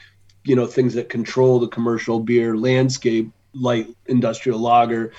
you 0.46 0.56
know, 0.56 0.66
things 0.66 0.94
that 0.94 1.10
control 1.10 1.60
the 1.60 1.68
commercial 1.68 2.22
beer 2.22 2.56
landscape, 2.56 3.30
light 3.54 3.88
industrial 4.06 4.60
lager, 4.60 5.12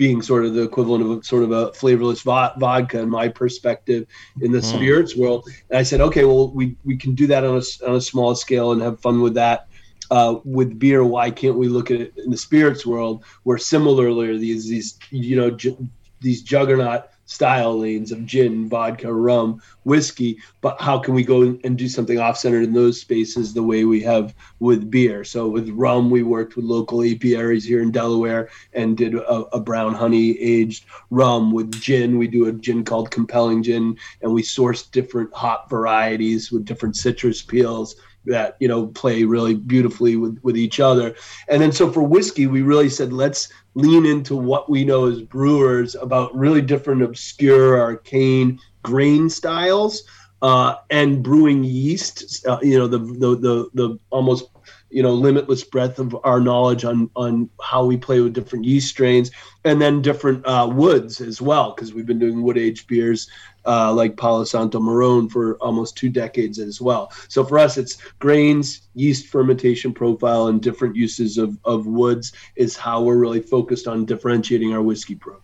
being 0.00 0.22
sort 0.22 0.46
of 0.46 0.54
the 0.54 0.62
equivalent 0.62 1.04
of 1.04 1.10
a, 1.10 1.22
sort 1.22 1.42
of 1.42 1.52
a 1.52 1.70
flavorless 1.74 2.22
vo- 2.22 2.54
vodka 2.56 2.98
in 2.98 3.10
my 3.10 3.28
perspective 3.28 4.06
in 4.40 4.50
the 4.50 4.60
mm. 4.60 4.64
spirits 4.64 5.14
world. 5.14 5.46
And 5.68 5.78
I 5.78 5.82
said, 5.82 6.00
okay, 6.00 6.24
well, 6.24 6.50
we, 6.52 6.74
we 6.86 6.96
can 6.96 7.14
do 7.14 7.26
that 7.26 7.44
on 7.44 7.58
a, 7.58 7.86
on 7.86 7.96
a 7.96 8.00
small 8.00 8.34
scale 8.34 8.72
and 8.72 8.80
have 8.80 8.98
fun 9.00 9.20
with 9.20 9.34
that. 9.34 9.66
Uh, 10.10 10.40
with 10.46 10.78
beer, 10.78 11.04
why 11.04 11.30
can't 11.30 11.58
we 11.58 11.68
look 11.68 11.90
at 11.90 12.00
it 12.00 12.14
in 12.16 12.30
the 12.30 12.36
spirits 12.36 12.86
world 12.86 13.24
where 13.42 13.58
similarly 13.58 14.38
these, 14.38 14.66
these, 14.66 14.98
you 15.10 15.36
know, 15.36 15.50
ju- 15.50 15.86
these 16.20 16.40
juggernaut 16.40 17.10
style 17.30 17.78
lanes 17.78 18.10
of 18.10 18.26
gin, 18.26 18.68
vodka, 18.68 19.12
rum, 19.12 19.62
whiskey, 19.84 20.36
but 20.60 20.80
how 20.80 20.98
can 20.98 21.14
we 21.14 21.22
go 21.22 21.42
and 21.62 21.78
do 21.78 21.88
something 21.88 22.18
off-centered 22.18 22.64
in 22.64 22.72
those 22.72 23.00
spaces 23.00 23.54
the 23.54 23.62
way 23.62 23.84
we 23.84 24.00
have 24.00 24.34
with 24.58 24.90
beer? 24.90 25.22
So 25.22 25.48
with 25.48 25.68
rum, 25.70 26.10
we 26.10 26.24
worked 26.24 26.56
with 26.56 26.64
local 26.64 27.02
apiaries 27.04 27.64
here 27.64 27.82
in 27.82 27.92
Delaware 27.92 28.48
and 28.72 28.96
did 28.96 29.14
a, 29.14 29.46
a 29.54 29.60
brown 29.60 29.94
honey 29.94 30.36
aged 30.40 30.86
rum. 31.10 31.52
With 31.52 31.70
gin, 31.80 32.18
we 32.18 32.26
do 32.26 32.48
a 32.48 32.52
gin 32.52 32.84
called 32.84 33.12
Compelling 33.12 33.62
Gin, 33.62 33.96
and 34.22 34.34
we 34.34 34.42
source 34.42 34.82
different 34.88 35.32
hop 35.32 35.70
varieties 35.70 36.50
with 36.50 36.64
different 36.64 36.96
citrus 36.96 37.42
peels 37.42 37.94
that 38.26 38.56
you 38.60 38.68
know 38.68 38.86
play 38.88 39.24
really 39.24 39.54
beautifully 39.54 40.16
with 40.16 40.38
with 40.42 40.56
each 40.56 40.80
other. 40.80 41.14
And 41.48 41.62
then 41.62 41.72
so 41.72 41.90
for 41.90 42.02
whiskey 42.02 42.46
we 42.46 42.62
really 42.62 42.88
said 42.88 43.12
let's 43.12 43.48
lean 43.74 44.06
into 44.06 44.36
what 44.36 44.68
we 44.68 44.84
know 44.84 45.06
as 45.06 45.22
brewers 45.22 45.94
about 45.94 46.34
really 46.36 46.60
different 46.60 47.02
obscure 47.02 47.80
arcane 47.80 48.58
grain 48.82 49.28
styles 49.28 50.02
uh, 50.42 50.76
and 50.90 51.22
brewing 51.22 51.62
yeast 51.64 52.46
uh, 52.46 52.58
you 52.62 52.78
know 52.78 52.86
the, 52.86 52.98
the 52.98 53.36
the 53.36 53.70
the 53.74 53.98
almost 54.10 54.46
you 54.90 55.02
know 55.02 55.12
limitless 55.12 55.62
breadth 55.64 55.98
of 55.98 56.16
our 56.24 56.40
knowledge 56.40 56.84
on 56.84 57.10
on 57.14 57.48
how 57.62 57.84
we 57.84 57.96
play 57.96 58.20
with 58.20 58.32
different 58.32 58.64
yeast 58.64 58.88
strains 58.88 59.30
and 59.64 59.80
then 59.80 60.02
different 60.02 60.44
uh, 60.46 60.68
woods 60.70 61.20
as 61.20 61.40
well 61.40 61.74
because 61.74 61.92
we've 61.92 62.06
been 62.06 62.18
doing 62.18 62.42
wood 62.42 62.58
aged 62.58 62.88
beers 62.88 63.28
uh, 63.66 63.92
like 63.92 64.16
Palo 64.16 64.44
Santo 64.44 64.80
Marron 64.80 65.28
for 65.28 65.56
almost 65.56 65.96
two 65.96 66.08
decades 66.08 66.58
as 66.58 66.80
well. 66.80 67.12
So 67.28 67.44
for 67.44 67.58
us, 67.58 67.76
it's 67.76 67.96
grains, 68.18 68.82
yeast 68.94 69.26
fermentation 69.26 69.92
profile, 69.92 70.46
and 70.46 70.60
different 70.62 70.96
uses 70.96 71.38
of, 71.38 71.58
of 71.64 71.86
woods 71.86 72.32
is 72.56 72.76
how 72.76 73.02
we're 73.02 73.18
really 73.18 73.40
focused 73.40 73.86
on 73.86 74.04
differentiating 74.04 74.72
our 74.72 74.82
whiskey 74.82 75.14
program. 75.14 75.42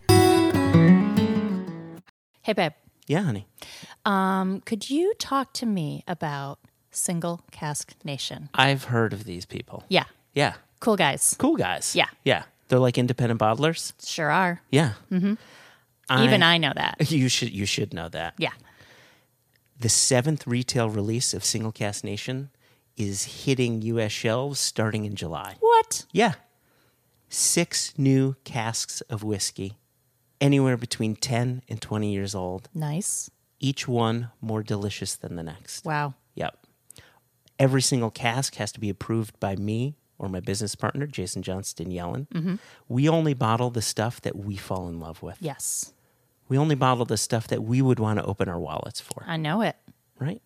Hey, 2.41 2.53
babe. 2.53 2.73
Yeah, 3.07 3.21
honey. 3.21 3.47
Um, 4.05 4.61
could 4.61 4.89
you 4.89 5.13
talk 5.17 5.53
to 5.53 5.65
me 5.65 6.03
about 6.07 6.59
Single 6.91 7.41
Cask 7.51 7.93
Nation? 8.03 8.49
I've 8.53 8.85
heard 8.85 9.13
of 9.13 9.23
these 9.25 9.45
people. 9.45 9.83
Yeah. 9.89 10.05
Yeah. 10.33 10.55
Cool 10.79 10.95
guys. 10.95 11.35
Cool 11.39 11.55
guys. 11.55 11.95
Yeah. 11.95 12.07
Yeah. 12.23 12.43
They're 12.67 12.79
like 12.79 12.97
independent 12.97 13.39
bottlers. 13.39 13.93
Sure 14.05 14.29
are. 14.29 14.61
Yeah. 14.69 14.93
Mm-hmm. 15.11 15.35
Even 16.11 16.43
I 16.43 16.57
know 16.57 16.71
that. 16.75 16.95
You 17.11 17.29
should 17.29 17.51
you 17.51 17.65
should 17.65 17.93
know 17.93 18.09
that. 18.09 18.33
Yeah. 18.37 18.51
The 19.79 19.89
seventh 19.89 20.47
retail 20.47 20.89
release 20.89 21.33
of 21.33 21.43
Single 21.45 21.71
Cask 21.71 22.03
Nation 22.03 22.49
is 22.95 23.43
hitting 23.45 23.81
US 23.83 24.11
shelves 24.11 24.59
starting 24.59 25.05
in 25.05 25.15
July. 25.15 25.55
What? 25.59 26.05
Yeah. 26.11 26.33
Six 27.29 27.93
new 27.97 28.35
casks 28.43 29.01
of 29.01 29.21
whiskey, 29.23 29.77
anywhere 30.39 30.77
between 30.77 31.15
10 31.15 31.61
and 31.67 31.81
20 31.81 32.11
years 32.11 32.33
old, 32.33 32.69
Nice. 32.73 33.29
each 33.59 33.87
one 33.87 34.29
more 34.41 34.63
delicious 34.63 35.15
than 35.15 35.35
the 35.35 35.43
next. 35.43 35.83
Wow. 35.85 36.13
Yep. 36.35 36.57
Every 37.59 37.81
single 37.81 38.11
cask 38.11 38.55
has 38.55 38.71
to 38.71 38.79
be 38.79 38.89
approved 38.89 39.39
by 39.39 39.55
me 39.57 39.95
or 40.17 40.29
my 40.29 40.39
business 40.39 40.73
partner, 40.73 41.05
Jason 41.05 41.43
Johnstone-Yellin. 41.43 42.27
Mm-hmm. 42.33 42.55
We 42.87 43.09
only 43.09 43.33
bottle 43.33 43.69
the 43.71 43.81
stuff 43.81 44.21
that 44.21 44.35
we 44.35 44.55
fall 44.55 44.87
in 44.87 44.99
love 44.99 45.21
with. 45.21 45.37
Yes. 45.41 45.93
We 46.49 46.57
only 46.57 46.75
bottle 46.75 47.05
the 47.05 47.17
stuff 47.17 47.47
that 47.49 47.63
we 47.63 47.81
would 47.81 47.99
want 47.99 48.19
to 48.19 48.25
open 48.25 48.47
our 48.47 48.59
wallets 48.59 48.99
for, 49.01 49.23
I 49.27 49.37
know 49.37 49.61
it. 49.61 49.75
right? 50.19 50.41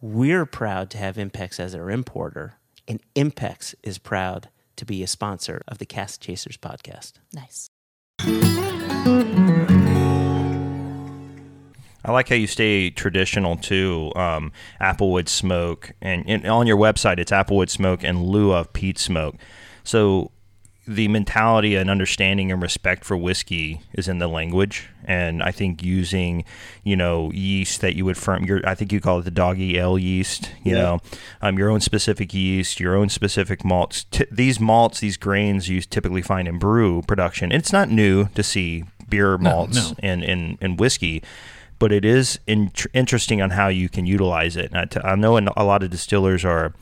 We're 0.00 0.44
proud 0.46 0.90
to 0.90 0.98
have 0.98 1.16
Impex 1.16 1.58
as 1.60 1.74
our 1.74 1.90
importer, 1.90 2.54
and 2.86 3.00
Impex 3.14 3.74
is 3.82 3.96
proud 3.98 4.48
to 4.76 4.84
be 4.84 5.02
a 5.02 5.06
sponsor 5.06 5.62
of 5.68 5.78
the 5.78 5.86
Cask 5.86 6.20
Chasers 6.20 6.56
podcast. 6.58 7.14
Nice. 7.32 7.70
I 12.04 12.12
like 12.12 12.28
how 12.28 12.36
you 12.36 12.46
stay 12.46 12.90
traditional 12.90 13.56
too. 13.56 14.12
Um, 14.14 14.52
Applewood 14.80 15.28
smoke, 15.28 15.92
and, 16.00 16.24
and 16.28 16.46
on 16.46 16.66
your 16.66 16.76
website, 16.76 17.18
it's 17.18 17.32
Applewood 17.32 17.68
smoke 17.70 18.04
in 18.04 18.22
lieu 18.24 18.52
of 18.52 18.72
peat 18.72 18.98
smoke. 18.98 19.34
So 19.82 20.30
the 20.86 21.08
mentality 21.08 21.74
and 21.74 21.90
understanding 21.90 22.52
and 22.52 22.62
respect 22.62 23.04
for 23.04 23.16
whiskey 23.16 23.80
is 23.92 24.06
in 24.08 24.18
the 24.18 24.28
language, 24.28 24.88
and 25.04 25.42
I 25.42 25.50
think 25.50 25.82
using, 25.82 26.44
you 26.84 26.94
know, 26.96 27.30
yeast 27.32 27.80
that 27.80 27.96
you 27.96 28.04
would 28.04 28.16
firm. 28.16 28.44
Your, 28.44 28.60
I 28.66 28.74
think 28.74 28.92
you 28.92 29.00
call 29.00 29.18
it 29.18 29.24
the 29.24 29.30
doggy 29.30 29.78
ale 29.78 29.98
yeast. 29.98 30.52
You 30.62 30.76
Yeah. 30.76 30.82
know, 30.82 30.98
um, 31.42 31.58
your 31.58 31.70
own 31.70 31.80
specific 31.80 32.32
yeast, 32.32 32.78
your 32.78 32.94
own 32.94 33.08
specific 33.08 33.64
malts. 33.64 34.04
T- 34.04 34.26
these 34.30 34.60
malts, 34.60 35.00
these 35.00 35.16
grains, 35.16 35.68
you 35.68 35.80
typically 35.80 36.22
find 36.22 36.46
in 36.46 36.58
brew 36.58 37.02
production. 37.02 37.50
It's 37.52 37.72
not 37.72 37.90
new 37.90 38.26
to 38.34 38.42
see 38.42 38.84
beer 39.08 39.38
malts 39.38 39.76
no. 39.90 39.96
in 40.08 40.22
in 40.22 40.58
in 40.60 40.76
whiskey 40.76 41.22
but 41.78 41.92
it 41.92 42.06
is 42.06 42.40
in- 42.46 42.72
interesting 42.94 43.42
on 43.42 43.50
how 43.50 43.68
you 43.68 43.86
can 43.86 44.06
utilize 44.06 44.56
it. 44.56 44.70
And 44.72 44.78
I, 44.78 44.84
t- 44.86 45.00
I 45.04 45.14
know 45.14 45.36
in 45.36 45.46
a 45.48 45.62
lot 45.62 45.82
of 45.82 45.90
distillers 45.90 46.42
are 46.42 46.72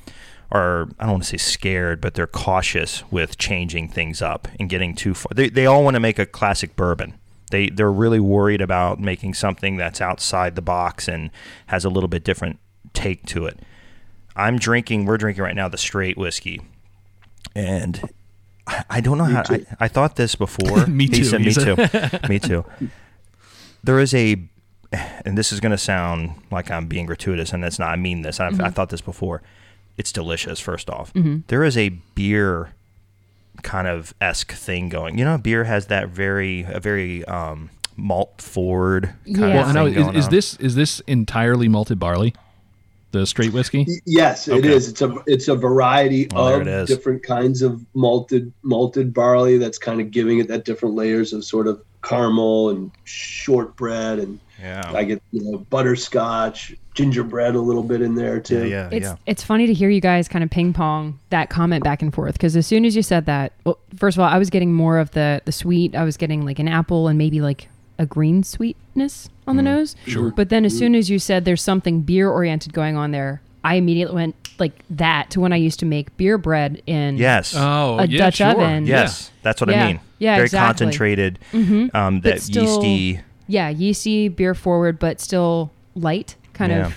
are 0.51 0.89
I 0.99 1.05
don't 1.05 1.13
want 1.13 1.25
to 1.25 1.29
say 1.31 1.37
scared, 1.37 2.01
but 2.01 2.15
they're 2.15 2.27
cautious 2.27 3.03
with 3.11 3.39
changing 3.39 3.89
things 3.89 4.23
up 4.23 4.49
and 4.59 4.69
getting 4.69 4.95
too 4.95 5.15
far. 5.15 5.31
They, 5.35 5.49
they 5.49 5.67
all 5.67 5.83
want 5.85 5.95
to 5.95 6.01
make 6.01 6.19
a 6.19 6.27
classic 6.27 6.77
bourbon. 6.77 7.15
They 7.51 7.69
they're 7.69 7.93
really 7.93 8.21
worried 8.21 8.61
about 8.61 9.01
making 9.01 9.35
something 9.35 9.77
that's 9.77 10.01
outside 10.01 10.55
the 10.57 10.63
box 10.63 11.09
and 11.09 11.31
has 11.67 11.85
a 11.85 11.91
little 11.91 12.09
bit 12.09 12.25
different 12.25 12.59
take 12.93 13.27
to 13.27 13.47
it. 13.47 13.59
I'm 14.37 14.59
drinking. 14.59 15.05
We're 15.05 15.19
drinking 15.19 15.45
right 15.45 15.55
now 15.55 15.69
the 15.69 15.79
straight 15.79 16.17
whiskey, 16.17 16.61
and 17.55 18.01
I, 18.67 18.85
I 18.91 19.01
don't 19.01 19.19
know 19.19 19.25
how. 19.25 19.43
I, 19.49 19.67
I 19.81 19.89
thought 19.89 20.17
this 20.17 20.35
before. 20.35 20.87
Me 20.87 21.07
too, 21.07 21.25
said, 21.25 21.41
me 21.43 21.53
too. 21.53 21.77
me 22.29 22.39
too. 22.39 22.65
There 23.83 24.01
is 24.01 24.15
a, 24.15 24.43
and 25.25 25.37
this 25.37 25.53
is 25.53 25.61
going 25.61 25.73
to 25.73 25.79
sound 25.79 26.35
like 26.51 26.71
I'm 26.71 26.87
being 26.87 27.07
gratuitous, 27.07 27.53
and 27.53 27.65
it's 27.65 27.79
not. 27.79 27.91
I 27.91 27.97
mean 27.97 28.23
this. 28.23 28.41
I've, 28.41 28.55
I 28.55 28.65
mm-hmm. 28.65 28.73
thought 28.73 28.89
this 28.89 29.01
before. 29.01 29.43
It's 29.97 30.13
delicious. 30.13 30.59
First 30.61 30.91
off, 30.91 31.13
There 31.47 31.65
is 31.65 31.77
a 31.77 31.91
beer 32.15 32.73
kind 33.63 33.87
of 33.87 34.15
esque 34.21 34.53
thing 34.53 34.89
going. 34.89 35.19
You 35.19 35.25
know, 35.25 35.39
beer 35.39 35.65
has 35.65 35.87
that 35.87 36.09
very 36.09 36.63
a 36.69 36.81
very 36.81 37.25
um, 37.27 37.71
malt 37.97 38.43
forward 38.43 39.15
kind 39.27 39.37
Yeah. 39.39 39.47
of 39.47 39.55
Well, 39.55 39.67
thing 39.67 39.71
I 39.71 39.73
know. 39.73 39.95
going 39.95 40.11
Is, 40.11 40.17
is 40.17 40.25
on. 40.27 40.31
this 40.33 40.57
is 40.57 40.75
this 40.75 41.01
entirely 41.07 41.69
malted 41.69 41.99
barley? 41.99 42.35
The 43.13 43.25
straight 43.27 43.53
whiskey? 43.53 43.87
Yes, 44.05 44.49
it 44.49 44.55
Okay. 44.55 44.73
is. 44.75 44.89
It's 44.89 45.01
a 45.01 45.15
it's 45.29 45.47
a 45.47 45.55
variety 45.55 46.27
Well, 46.35 46.61
of 46.61 46.89
different 46.89 47.23
kinds 47.23 47.63
of 47.63 47.81
malted 47.95 48.53
malted 48.65 49.15
barley 49.15 49.57
that's 49.59 49.79
kind 49.79 50.01
of 50.01 50.11
giving 50.11 50.41
it 50.41 50.49
that 50.49 50.65
different 50.65 50.97
layers 50.97 51.33
of 51.33 51.45
sort 51.45 51.69
of 51.69 51.81
caramel 52.03 52.71
and 52.71 52.91
shortbread 53.05 54.19
and 54.19 54.41
Yeah. 54.61 54.91
I 54.93 55.05
get 55.05 55.23
you 55.31 55.45
know 55.53 55.59
butterscotch, 55.71 56.75
gingerbread 56.95 57.55
a 57.55 57.61
little 57.61 57.83
bit 57.83 58.01
in 58.01 58.15
there 58.15 58.41
too. 58.41 58.67
yeah, 58.67 58.89
It's 58.91 59.05
yeah. 59.05 59.17
it's 59.27 59.43
funny 59.43 59.67
to 59.67 59.75
hear 59.75 59.91
you 59.91 60.01
guys 60.01 60.29
kind 60.29 60.43
of 60.43 60.51
ping 60.51 60.73
pong 60.73 61.19
that 61.31 61.51
comment 61.51 61.85
back 61.85 62.01
and 62.01 62.15
forth 62.15 62.35
because 62.35 62.57
as 62.57 62.67
soon 62.67 62.85
as 62.85 62.97
you 62.97 63.03
said 63.03 63.27
that, 63.27 63.53
well, 63.65 63.79
first 63.97 64.17
of 64.17 64.21
all, 64.23 64.29
I 64.29 64.39
was 64.39 64.49
getting 64.49 64.73
more 64.73 64.99
of 64.99 65.11
the 65.11 65.43
the 65.45 65.53
sweet. 65.53 65.95
I 65.95 66.05
was 66.05 66.17
getting 66.17 66.45
like 66.45 66.59
an 66.59 66.69
apple 66.69 67.09
and 67.09 67.19
maybe 67.19 67.41
like 67.41 67.69
a 67.99 68.07
green 68.07 68.43
sweetness 68.43 69.29
on 69.47 69.57
the 69.57 69.63
mm-hmm. 69.63 69.75
nose. 69.75 69.97
Sure. 70.07 70.31
But 70.31 70.49
then 70.49 70.65
as 70.65 70.73
mm-hmm. 70.73 70.79
soon 70.79 70.95
as 70.95 71.11
you 71.11 71.19
said 71.19 71.45
there's 71.45 71.63
something 71.63 72.01
beer 72.03 72.31
oriented 72.31 72.73
going 72.73 72.97
on 72.97 73.11
there, 73.11 73.43
I 73.63 73.75
immediately 73.75 74.15
went 74.15 74.37
like 74.59 74.85
that 74.91 75.31
to 75.31 75.41
when 75.41 75.53
I 75.53 75.57
used 75.57 75.81
to 75.81 75.87
make 75.87 76.17
beer 76.17 76.39
bread 76.39 76.81
in 76.87 77.17
Yes. 77.17 77.55
Oh, 77.57 77.99
A 77.99 78.07
yeah, 78.07 78.19
Dutch 78.19 78.37
sure. 78.37 78.51
oven. 78.51 78.87
Yes, 78.87 79.31
that's 79.43 79.61
what 79.61 79.69
Yeah. 79.71 79.85
I 79.85 79.87
mean. 79.89 80.01
Yeah, 80.19 80.37
Very 80.37 80.47
exactly. 80.47 80.85
concentrated. 80.87 81.39
Mm-hmm. 81.53 81.97
Um, 81.97 82.21
that 82.21 82.41
still- 82.41 82.85
yeasty. 82.85 83.21
yeah 83.49 83.69
yeasty 83.69 84.29
beer 84.29 84.55
forward, 84.55 85.01
but 85.01 85.21
still 85.21 85.73
light 85.97 86.37
kind 86.55 86.73
Yeah. 86.73 86.87
of. 86.87 86.95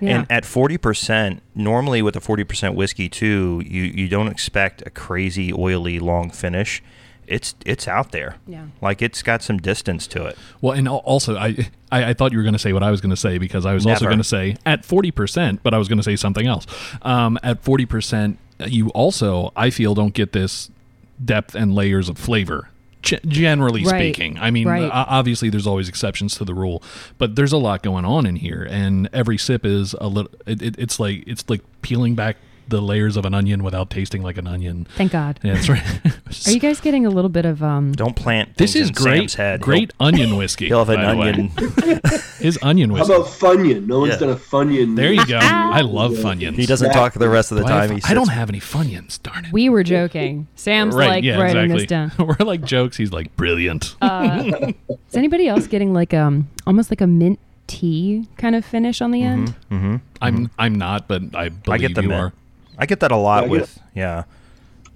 Yeah. 0.00 0.16
And 0.18 0.26
at 0.30 0.44
forty 0.44 0.78
percent, 0.78 1.42
normally 1.54 2.02
with 2.02 2.16
a 2.16 2.20
forty 2.20 2.42
percent 2.42 2.74
whiskey 2.74 3.08
too, 3.08 3.62
you 3.64 3.82
you 3.84 4.08
don't 4.08 4.26
expect 4.28 4.82
a 4.84 4.90
crazy 4.90 5.52
oily 5.52 6.00
long 6.00 6.30
finish. 6.30 6.82
It's 7.28 7.54
it's 7.64 7.86
out 7.86 8.10
there. 8.10 8.34
Yeah. 8.48 8.66
Like 8.80 9.00
it's 9.00 9.22
got 9.22 9.42
some 9.42 9.58
distance 9.58 10.08
to 10.08 10.26
it. 10.26 10.36
Well, 10.60 10.72
and 10.76 10.88
also, 10.88 11.36
I 11.36 11.70
I, 11.92 12.10
I 12.10 12.12
thought 12.14 12.32
you 12.32 12.38
were 12.38 12.42
going 12.42 12.52
to 12.52 12.58
say 12.58 12.72
what 12.72 12.82
I 12.82 12.90
was 12.90 13.00
going 13.00 13.10
to 13.10 13.16
say 13.16 13.38
because 13.38 13.64
I 13.64 13.74
was 13.74 13.86
also 13.86 14.06
going 14.06 14.18
to 14.18 14.24
say 14.24 14.56
at 14.66 14.84
forty 14.84 15.12
percent, 15.12 15.60
but 15.62 15.72
I 15.72 15.78
was 15.78 15.86
going 15.86 15.98
to 15.98 16.02
say 16.02 16.16
something 16.16 16.48
else. 16.48 16.66
Um, 17.02 17.38
at 17.44 17.62
forty 17.62 17.86
percent, 17.86 18.38
you 18.66 18.88
also 18.88 19.52
I 19.54 19.70
feel 19.70 19.94
don't 19.94 20.14
get 20.14 20.32
this 20.32 20.68
depth 21.24 21.54
and 21.54 21.76
layers 21.76 22.08
of 22.08 22.18
flavor. 22.18 22.70
G- 23.02 23.18
generally 23.26 23.84
Right. 23.84 24.14
speaking, 24.14 24.38
I 24.38 24.50
mean, 24.50 24.68
Right. 24.68 24.88
obviously 24.92 25.50
there's 25.50 25.66
always 25.66 25.88
exceptions 25.88 26.36
to 26.36 26.44
the 26.44 26.54
rule, 26.54 26.82
but 27.18 27.34
there's 27.36 27.52
a 27.52 27.56
lot 27.58 27.82
going 27.82 28.04
on 28.04 28.26
in 28.26 28.36
here, 28.36 28.66
and 28.70 29.08
every 29.12 29.36
sip 29.38 29.64
is 29.66 29.94
a 30.00 30.06
little. 30.08 30.30
It, 30.46 30.62
it, 30.62 30.74
it's 30.78 31.00
like 31.00 31.24
it's 31.26 31.44
like 31.50 31.62
peeling 31.82 32.14
back 32.14 32.36
the 32.68 32.80
layers 32.80 33.16
of 33.16 33.24
an 33.24 33.34
onion 33.34 33.62
without 33.62 33.90
tasting 33.90 34.22
like 34.22 34.36
an 34.38 34.46
onion. 34.46 34.86
Thank 34.96 35.12
God. 35.12 35.38
Yeah, 35.42 35.54
that's 35.54 35.68
right. 35.68 35.82
Are 36.46 36.50
you 36.50 36.60
guys 36.60 36.80
getting 36.80 37.04
a 37.06 37.10
little 37.10 37.28
bit 37.28 37.44
of 37.44 37.62
um? 37.62 37.92
Don't 37.92 38.16
plant. 38.16 38.56
this 38.56 38.74
is 38.74 38.88
in 38.88 38.94
great. 38.94 39.18
Sam's 39.18 39.34
head. 39.34 39.60
Great 39.60 39.92
onion 40.00 40.36
whiskey. 40.36 40.68
He'll, 40.68 40.84
he'll 40.84 40.96
have 40.96 40.98
an 40.98 41.04
by 41.04 41.12
the 41.14 41.20
way. 41.20 41.28
onion. 41.30 42.00
His 42.38 42.58
onion 42.62 42.92
whiskey. 42.92 43.12
How 43.12 43.20
about 43.20 43.32
Funyun? 43.32 43.86
No 43.86 44.00
one's 44.00 44.14
Yeah. 44.14 44.18
done 44.18 44.30
a 44.30 44.36
Funyun. 44.36 44.96
there 44.96 45.12
you 45.12 45.24
go. 45.26 45.38
I 45.40 45.80
love 45.82 46.12
Funyuns. 46.12 46.56
He 46.56 46.66
doesn't 46.66 46.88
Yeah. 46.88 46.92
talk 46.92 47.14
the 47.14 47.28
rest 47.28 47.52
of 47.52 47.58
the 47.58 47.64
Do 47.64 47.72
I, 47.72 47.86
time. 47.86 47.96
He 47.96 48.02
I 48.04 48.14
don't 48.14 48.28
have 48.30 48.48
any 48.48 48.60
Funyuns. 48.60 49.22
Darn 49.22 49.44
it. 49.46 49.52
We 49.52 49.68
were 49.68 49.82
joking. 49.82 50.46
Sam's 50.56 50.94
right. 50.94 51.08
like 51.08 51.24
yeah. 51.24 51.40
writing 51.40 51.70
exactly. 51.70 51.78
this 52.08 52.16
down. 52.18 52.36
We're 52.38 52.44
like 52.46 52.62
jokes. 52.64 52.96
He's 52.96 53.12
like 53.12 53.34
brilliant. 53.36 53.94
Is 54.02 54.74
anybody 55.14 55.48
else 55.48 55.66
getting 55.66 55.92
like 55.92 56.14
um 56.14 56.48
almost 56.66 56.90
like 56.90 57.00
a 57.00 57.06
mint 57.06 57.38
tea 57.66 58.26
kind 58.36 58.54
of 58.56 58.64
finish 58.64 59.00
on 59.00 59.10
the 59.12 59.22
end? 59.22 59.54
I'm 60.20 60.50
I'm 60.58 60.74
not, 60.74 61.08
but 61.08 61.22
I 61.34 61.48
believe 61.50 61.68
I 61.68 61.78
get 61.78 61.94
the 61.94 62.02
you 62.02 62.08
mint. 62.08 62.20
are. 62.20 62.32
I 62.82 62.86
get 62.86 62.98
that 63.00 63.12
a 63.12 63.16
lot 63.16 63.44
I 63.44 63.46
get- 63.46 63.50
with. 63.52 63.78
Yeah. 63.94 64.24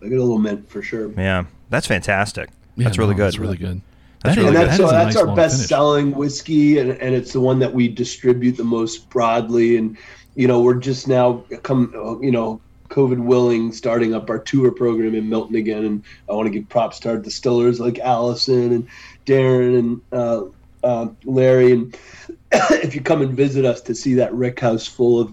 I 0.03 0.09
get 0.09 0.18
a 0.18 0.22
little 0.22 0.38
mint 0.38 0.68
for 0.68 0.83
sure. 0.83 1.11
Yeah. 1.12 1.44
That's 1.70 1.87
fantastic. 1.87 2.51
Yeah, 2.77 2.85
that's 2.85 2.99
really 2.99 3.12
no, 3.12 3.18
good. 3.18 3.25
That's 3.27 3.38
really 3.38 3.57
good. 3.57 3.81
That's 4.22 4.37
That 4.37 4.42
really 4.42 4.57
is- 4.57 4.61
good. 4.61 4.68
that's 4.68 4.79
that 4.79 4.83
is 4.83 4.88
so 4.88 4.88
a 4.88 4.92
that's 4.92 5.14
nice 5.14 5.25
our 5.29 5.37
best 5.37 5.55
finish. 5.57 5.68
selling 5.68 6.11
whiskey 6.16 6.79
and, 6.79 6.90
and 6.90 7.14
it's 7.14 7.33
the 7.33 7.40
one 7.40 7.61
that 7.61 7.72
we 7.72 7.87
distribute 7.88 8.57
the 8.57 8.64
most 8.64 9.09
broadly 9.09 9.77
and 9.77 9.96
you 10.35 10.49
know 10.49 10.61
we're 10.61 10.75
just 10.75 11.07
now 11.07 11.44
come 11.62 11.92
uh, 11.96 12.18
you 12.20 12.31
know 12.33 12.61
covid 12.88 13.18
willing 13.18 13.72
starting 13.72 14.14
up 14.14 14.29
our 14.31 14.38
tour 14.38 14.70
program 14.72 15.14
in 15.14 15.29
milton 15.29 15.55
again 15.57 15.85
and 15.85 16.03
i 16.29 16.33
want 16.33 16.46
to 16.46 16.51
give 16.51 16.68
props 16.68 16.99
to 17.01 17.09
our 17.11 17.18
distillers 17.18 17.79
like 17.79 17.99
allison 18.01 18.72
and 18.72 18.88
darren 19.27 19.79
and 19.79 20.01
uh, 20.12 20.42
uh, 20.85 21.09
larry 21.25 21.72
and 21.72 21.96
if 22.53 22.94
you 22.94 23.01
come 23.01 23.22
and 23.22 23.33
visit 23.35 23.64
us 23.64 23.81
to 23.81 23.94
see 23.94 24.14
that 24.14 24.33
rick 24.35 24.59
house 24.61 24.87
full 24.87 25.20
of 25.20 25.31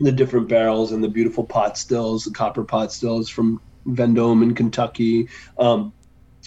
the 0.00 0.12
different 0.12 0.48
barrels 0.48 0.92
and 0.92 1.02
the 1.02 1.08
beautiful 1.08 1.44
pot 1.44 1.76
stills 1.76 2.24
the 2.24 2.30
copper 2.30 2.64
pot 2.64 2.92
stills 2.92 3.28
from 3.28 3.60
vendome 3.86 4.42
in 4.42 4.54
kentucky 4.54 5.28
um, 5.58 5.92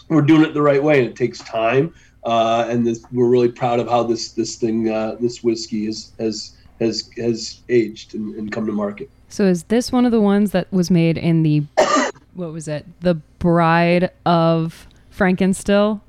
we're 0.09 0.21
doing 0.21 0.43
it 0.43 0.53
the 0.53 0.61
right 0.61 0.81
way 0.81 0.99
and 0.99 1.09
it 1.09 1.15
takes 1.15 1.39
time 1.39 1.93
uh, 2.25 2.65
and 2.69 2.87
this, 2.87 3.03
we're 3.11 3.27
really 3.27 3.51
proud 3.51 3.79
of 3.79 3.87
how 3.87 4.01
this 4.03 4.31
this 4.31 4.55
thing 4.55 4.89
uh, 4.89 5.15
this 5.19 5.43
whiskey 5.43 5.85
has 5.85 6.11
has 6.19 6.53
has 6.79 7.09
has 7.17 7.61
aged 7.69 8.15
and, 8.15 8.35
and 8.35 8.51
come 8.51 8.65
to 8.65 8.71
market 8.71 9.09
So 9.29 9.45
is 9.45 9.63
this 9.63 9.91
one 9.91 10.05
of 10.05 10.11
the 10.11 10.21
ones 10.21 10.51
that 10.51 10.71
was 10.71 10.89
made 10.89 11.17
in 11.17 11.43
the 11.43 11.63
what 12.33 12.51
was 12.51 12.67
it? 12.67 12.85
The 13.01 13.15
Bride 13.39 14.11
of 14.25 14.87
Frankenstill? 15.11 16.01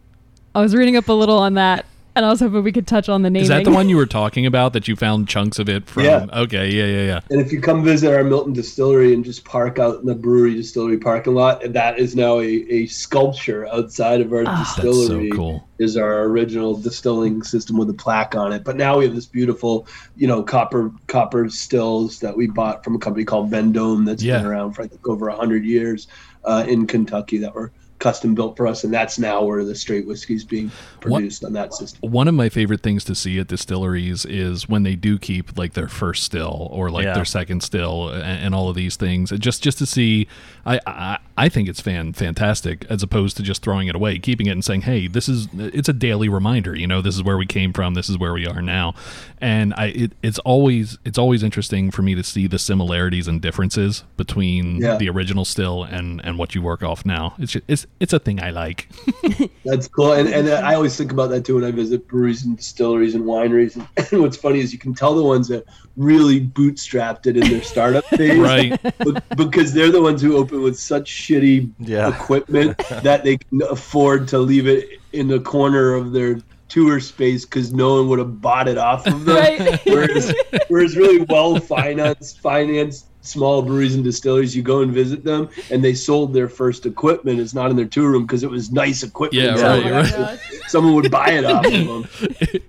I 0.54 0.60
was 0.60 0.74
reading 0.74 0.96
up 0.96 1.08
a 1.08 1.12
little 1.12 1.38
on 1.38 1.54
that 1.54 1.84
and 2.16 2.24
I 2.24 2.30
was 2.30 2.40
hoping 2.40 2.62
we 2.62 2.72
could 2.72 2.86
touch 2.86 3.08
on 3.08 3.22
the 3.22 3.30
naming. 3.30 3.42
Is 3.42 3.48
that 3.48 3.64
the 3.64 3.72
one 3.72 3.88
you 3.88 3.96
were 3.96 4.06
talking 4.06 4.46
about 4.46 4.72
that 4.72 4.86
you 4.88 4.96
found 4.96 5.28
chunks 5.28 5.58
of 5.58 5.68
it 5.68 5.86
from? 5.86 6.04
Yeah. 6.04 6.26
Okay, 6.32 6.70
yeah, 6.70 6.84
yeah, 6.86 7.06
yeah. 7.06 7.20
and 7.30 7.40
if 7.40 7.52
you 7.52 7.60
come 7.60 7.82
visit 7.84 8.12
our 8.14 8.22
milton 8.24 8.52
distillery 8.52 9.14
and 9.14 9.24
just 9.24 9.44
park 9.44 9.78
out 9.78 10.00
in 10.00 10.06
the 10.06 10.14
brewery 10.14 10.54
distillery 10.54 10.98
parking 10.98 11.34
lot 11.34 11.62
that 11.72 11.98
is 11.98 12.14
now 12.14 12.38
a, 12.40 12.46
a 12.70 12.86
sculpture 12.86 13.66
outside 13.68 14.20
of 14.20 14.32
our 14.32 14.44
That's 14.44 14.76
so 14.76 14.82
distillery 14.82 15.30
cool. 15.30 15.68
is 15.78 15.96
our 15.96 16.22
original 16.24 16.76
distilling 16.76 17.42
system 17.42 17.76
with 17.76 17.90
a 17.90 17.94
plaque 17.94 18.34
on 18.34 18.52
it. 18.52 18.64
But 18.64 18.76
now 18.76 18.98
we 18.98 19.04
have 19.06 19.14
this 19.14 19.26
beautiful, 19.26 19.86
you 20.16 20.26
know, 20.26 20.42
copper 20.42 20.92
copper 21.08 21.48
stills 21.48 22.20
that 22.20 22.36
we 22.36 22.46
bought 22.46 22.84
from 22.84 22.94
a 22.94 22.98
company 22.98 23.24
called 23.24 23.50
Vendome 23.50 24.04
that's 24.04 24.22
Yeah. 24.22 24.38
been 24.38 24.46
around 24.46 24.72
for 24.74 24.82
I 24.82 24.86
think 24.88 25.06
over 25.08 25.30
hundred 25.30 25.64
years 25.64 26.06
uh, 26.44 26.64
in 26.68 26.86
Kentucky 26.86 27.38
that 27.38 27.54
were 27.54 27.72
custom 28.04 28.34
built 28.34 28.56
for 28.56 28.66
us, 28.66 28.84
and 28.84 28.92
that's 28.92 29.18
now 29.18 29.42
where 29.42 29.64
the 29.64 29.74
straight 29.74 30.06
whiskey 30.06 30.34
is 30.34 30.44
being 30.44 30.70
produced 31.00 31.42
on 31.44 31.54
that 31.54 31.72
system. 31.72 32.10
One 32.12 32.28
of 32.28 32.34
my 32.34 32.48
favorite 32.50 32.82
things 32.82 33.02
to 33.04 33.14
see 33.14 33.38
at 33.40 33.48
distilleries 33.48 34.24
is 34.26 34.68
when 34.68 34.82
they 34.82 34.94
do 34.94 35.18
keep 35.18 35.56
like 35.56 35.72
their 35.72 35.88
first 35.88 36.22
still 36.22 36.68
or 36.70 36.90
like 36.90 37.04
Yeah. 37.06 37.14
their 37.14 37.24
second 37.24 37.62
still 37.62 38.10
and, 38.10 38.22
and 38.44 38.54
all 38.54 38.68
of 38.68 38.76
these 38.76 38.96
things. 38.96 39.30
Just 39.30 39.62
just 39.62 39.78
to 39.78 39.86
see, 39.86 40.28
I 40.66 40.78
I, 40.86 41.18
I 41.38 41.48
think 41.48 41.68
it's 41.68 41.80
fan 41.80 42.12
fantastic 42.12 42.84
as 42.90 43.02
opposed 43.02 43.36
to 43.38 43.42
just 43.42 43.62
throwing 43.62 43.88
it 43.88 43.94
away, 43.96 44.18
keeping 44.18 44.46
it 44.46 44.52
and 44.52 44.64
saying, 44.64 44.82
hey, 44.82 45.08
this 45.08 45.28
is 45.28 45.48
it's 45.56 45.88
a 45.88 45.92
daily 45.94 46.28
reminder. 46.28 46.76
You 46.76 46.86
know, 46.86 47.00
this 47.00 47.14
is 47.16 47.22
where 47.22 47.38
we 47.38 47.46
came 47.46 47.72
from. 47.72 47.94
This 47.94 48.10
is 48.10 48.18
where 48.18 48.34
we 48.34 48.46
are 48.46 48.60
now. 48.62 48.94
And 49.40 49.72
I 49.78 49.86
it, 49.86 50.12
it's 50.22 50.38
always 50.40 50.98
it's 51.04 51.18
always 51.18 51.42
interesting 51.42 51.90
for 51.90 52.02
me 52.02 52.14
to 52.14 52.22
see 52.22 52.46
the 52.46 52.58
similarities 52.58 53.26
and 53.28 53.40
differences 53.40 54.04
between 54.18 54.76
Yeah. 54.82 54.96
the 54.98 55.08
original 55.08 55.44
still 55.46 55.82
and 55.84 56.20
and 56.24 56.38
what 56.38 56.54
you 56.54 56.60
work 56.62 56.82
off 56.82 57.04
now. 57.06 57.34
It's 57.38 57.52
just, 57.52 57.64
it's 57.68 57.86
it's 58.00 58.12
a 58.12 58.18
thing 58.18 58.42
I 58.42 58.50
like. 58.50 58.88
That's 59.64 59.88
cool, 59.88 60.12
and 60.12 60.28
and 60.28 60.48
uh, 60.48 60.60
I 60.64 60.74
always 60.74 60.96
think 60.96 61.12
about 61.12 61.30
that 61.30 61.44
too 61.44 61.54
when 61.56 61.64
I 61.64 61.70
visit 61.70 62.06
breweries 62.08 62.44
and 62.44 62.56
distilleries 62.56 63.14
and 63.14 63.24
wineries. 63.24 63.74
And 64.12 64.20
what's 64.22 64.36
funny 64.36 64.60
is 64.60 64.72
you 64.72 64.78
can 64.78 64.94
tell 64.94 65.14
the 65.14 65.22
ones 65.22 65.48
that 65.48 65.64
really 65.96 66.40
bootstrapped 66.44 67.26
it 67.26 67.36
in 67.36 67.48
their 67.48 67.62
startup 67.62 68.04
phase, 68.16 68.38
Right. 68.38 68.80
But- 68.98 69.24
because 69.36 69.72
they're 69.72 69.90
the 69.92 70.02
ones 70.02 70.20
who 70.20 70.36
open 70.36 70.62
with 70.62 70.78
such 70.78 71.10
shitty 71.10 71.70
Yeah. 71.78 72.08
equipment 72.08 72.76
that 73.02 73.22
they 73.24 73.38
can 73.38 73.62
afford 73.70 74.28
to 74.28 74.38
leave 74.38 74.66
it 74.66 74.98
in 75.12 75.28
the 75.28 75.40
corner 75.40 75.94
of 75.94 76.12
their 76.12 76.40
tour 76.68 76.98
space 76.98 77.44
because 77.44 77.72
no 77.72 77.94
one 78.00 78.08
would 78.08 78.18
have 78.18 78.40
bought 78.40 78.66
it 78.68 78.76
off 78.78 79.06
of 79.06 79.24
them. 79.24 79.36
Right. 79.36 79.80
Whereas, 79.86 80.34
whereas 80.68 80.96
really 80.96 81.22
well 81.28 81.56
financed, 81.60 82.40
financed 82.40 83.06
small 83.24 83.62
breweries 83.62 83.94
and 83.94 84.04
distilleries, 84.04 84.54
you 84.54 84.62
go 84.62 84.82
and 84.82 84.92
visit 84.92 85.24
them, 85.24 85.48
and 85.70 85.82
they 85.82 85.94
sold 85.94 86.32
their 86.32 86.48
first 86.48 86.86
equipment. 86.86 87.40
It's 87.40 87.54
not 87.54 87.70
in 87.70 87.76
their 87.76 87.86
tour 87.86 88.10
room 88.10 88.22
because 88.26 88.42
it 88.42 88.50
was 88.50 88.70
nice 88.70 89.02
equipment. 89.02 89.42
Yeah, 89.44 89.56
So 89.56 89.82
right, 89.90 90.12
right. 90.18 90.38
Someone 90.68 90.94
would 90.94 91.10
buy 91.10 91.30
it 91.30 91.44
off 91.44 91.64
of 91.66 91.72
them. 91.72 92.08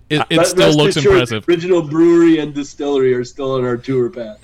It, 0.10 0.22
it 0.30 0.36
But 0.38 0.48
still 0.48 0.74
looks 0.76 0.96
assured, 0.96 1.13
impressive. 1.22 1.46
the 1.46 1.52
Original 1.52 1.82
brewery 1.82 2.39
and 2.39 2.54
distillery 2.54 3.13
are 3.13 3.24
still 3.24 3.52
on 3.54 3.63
our 3.65 3.78
tour 3.78 4.10
path. 4.10 4.39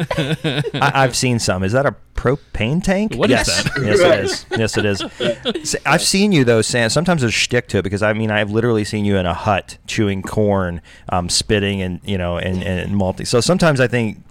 I, 0.76 0.91
I've 1.04 1.15
seen 1.15 1.39
some. 1.39 1.63
Is 1.63 1.71
that 1.71 1.86
a 1.86 1.95
propane 2.15 2.84
tank? 2.84 3.15
What 3.15 3.32
is 3.32 3.47
yes. 3.47 3.63
that? 3.63 3.82
Yes, 3.84 4.00
Right. 4.02 4.19
it 4.19 4.26
is. 4.26 4.45
Yes, 4.58 4.78
it 4.78 5.65
is. 5.65 5.76
I've 5.86 6.02
seen 6.02 6.32
you 6.32 6.43
though, 6.43 6.62
Sam. 6.62 6.89
Sometimes 6.89 7.21
there's 7.21 7.34
shtick 7.34 7.67
to 7.69 7.78
it 7.80 7.82
because 7.84 8.04
I 8.04 8.13
mean 8.13 8.30
I've 8.32 8.52
literally 8.52 8.84
seen 8.84 9.06
you 9.06 9.17
in 9.17 9.26
a 9.26 9.34
hut 9.34 9.78
chewing 9.88 10.21
corn, 10.21 10.82
um, 11.10 11.30
spitting, 11.30 11.82
and 11.82 12.00
you 12.04 12.17
know, 12.17 12.38
and 12.38 12.62
and 12.63 12.95
malting. 12.95 13.26
So 13.26 13.39
sometimes 13.41 13.80
I 13.80 13.88
think 13.88 14.21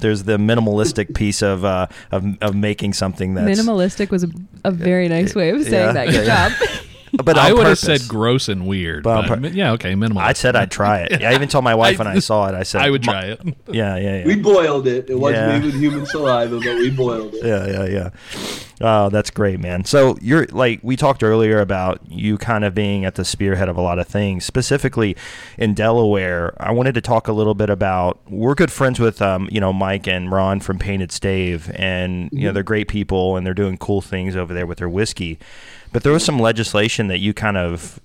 there's 0.00 0.24
the 0.24 0.36
minimalistic 0.38 1.14
piece 1.20 1.42
of 1.42 1.64
uh, 1.64 1.86
of, 2.10 2.24
of 2.40 2.54
making 2.54 2.92
something 2.94 3.34
that's 3.34 3.60
Minimalistic 3.60 4.10
was 4.10 4.24
a, 4.24 4.28
a 4.64 4.70
very 4.70 5.08
nice 5.08 5.34
way 5.34 5.50
of 5.50 5.62
saying 5.62 5.72
Yeah, 5.72 5.92
that. 5.92 6.06
Good 6.06 6.26
yeah, 6.26 6.48
job. 6.48 6.68
But 7.24 7.36
I 7.38 7.50
on 7.50 7.56
would 7.58 7.66
have 7.66 7.76
said 7.78 8.02
gross 8.06 8.48
and 8.48 8.68
weird. 8.68 9.02
But 9.02 9.26
But, 9.26 9.40
pur- 9.42 9.48
yeah, 9.48 9.72
okay, 9.72 9.96
minimal. 9.96 10.22
I 10.22 10.32
said 10.32 10.54
I'd 10.54 10.70
try 10.70 11.00
it. 11.00 11.20
I 11.24 11.34
even 11.34 11.48
told 11.48 11.64
my 11.64 11.74
wife 11.74 11.96
I- 12.00 12.04
when 12.04 12.06
I 12.16 12.20
saw 12.20 12.46
it. 12.48 12.54
I 12.54 12.62
said 12.62 12.82
I 12.82 12.88
would 12.90 13.02
try 13.02 13.24
it. 13.24 13.40
Yeah, 13.66 13.96
yeah, 13.96 14.18
yeah. 14.18 14.24
We 14.26 14.36
boiled 14.36 14.86
it. 14.86 15.10
It 15.10 15.18
wasn't 15.18 15.40
Yeah. 15.48 15.58
made 15.58 15.64
with 15.64 15.74
human 15.74 16.06
saliva, 16.06 16.60
but 16.60 16.76
we 16.76 16.88
boiled 16.90 17.34
it. 17.34 17.44
yeah, 17.44 17.66
yeah, 17.66 17.84
yeah. 17.86 18.10
Oh, 18.82 19.10
that's 19.10 19.30
great, 19.30 19.60
man. 19.60 19.84
So 19.84 20.16
you're 20.22 20.46
like 20.46 20.80
we 20.82 20.96
talked 20.96 21.22
earlier 21.22 21.60
about 21.60 22.00
you 22.08 22.38
kind 22.38 22.64
of 22.64 22.74
being 22.74 23.04
at 23.04 23.14
the 23.14 23.26
spearhead 23.26 23.68
of 23.68 23.76
a 23.76 23.82
lot 23.82 23.98
of 23.98 24.08
things, 24.08 24.46
specifically 24.46 25.16
in 25.58 25.74
Delaware. 25.74 26.54
I 26.58 26.72
wanted 26.72 26.94
to 26.94 27.02
talk 27.02 27.28
a 27.28 27.32
little 27.32 27.54
bit 27.54 27.68
about. 27.68 28.20
We're 28.30 28.54
good 28.54 28.72
friends 28.72 28.98
with, 28.98 29.20
um, 29.20 29.48
you 29.52 29.60
know, 29.60 29.72
Mike 29.72 30.08
and 30.08 30.32
Ron 30.32 30.60
from 30.60 30.78
Painted 30.78 31.12
Stave, 31.12 31.70
and 31.74 32.30
you 32.32 32.46
know 32.46 32.52
they're 32.52 32.62
great 32.62 32.88
people 32.88 33.36
and 33.36 33.46
they're 33.46 33.52
doing 33.52 33.76
cool 33.76 34.00
things 34.00 34.34
over 34.34 34.54
there 34.54 34.66
with 34.66 34.78
their 34.78 34.88
whiskey. 34.88 35.38
But 35.92 36.02
there 36.02 36.12
was 36.12 36.24
some 36.24 36.38
legislation 36.38 37.08
that 37.08 37.18
you 37.18 37.34
kind 37.34 37.58
of 37.58 38.00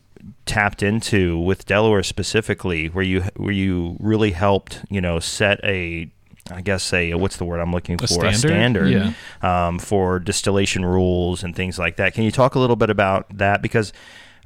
tapped 0.46 0.84
into 0.84 1.40
with 1.40 1.66
Delaware 1.66 2.04
specifically, 2.04 2.88
where 2.88 3.06
you 3.06 3.22
where 3.38 3.54
you 3.54 3.96
really 4.02 4.32
helped, 4.32 4.82
you 4.90 5.00
know, 5.00 5.20
set 5.20 5.60
a 5.64 6.12
I 6.52 6.62
guess 6.62 6.94
a 6.94 7.16
what's 7.16 7.38
the 7.38 7.46
word 7.46 7.60
I'm 7.60 7.72
looking 7.72 7.98
for 7.98 8.08
standard? 8.08 8.38
standard 8.38 8.90
Yeah. 8.92 9.68
um, 9.68 9.80
for 9.80 10.20
distillation 10.20 10.86
rules 10.86 11.44
and 11.44 11.56
things 11.56 11.80
like 11.80 11.96
that. 11.96 12.14
Can 12.14 12.24
you 12.24 12.32
talk 12.32 12.56
a 12.56 12.60
little 12.60 12.76
bit 12.76 12.90
about 12.90 13.26
that? 13.38 13.62
Because 13.64 13.92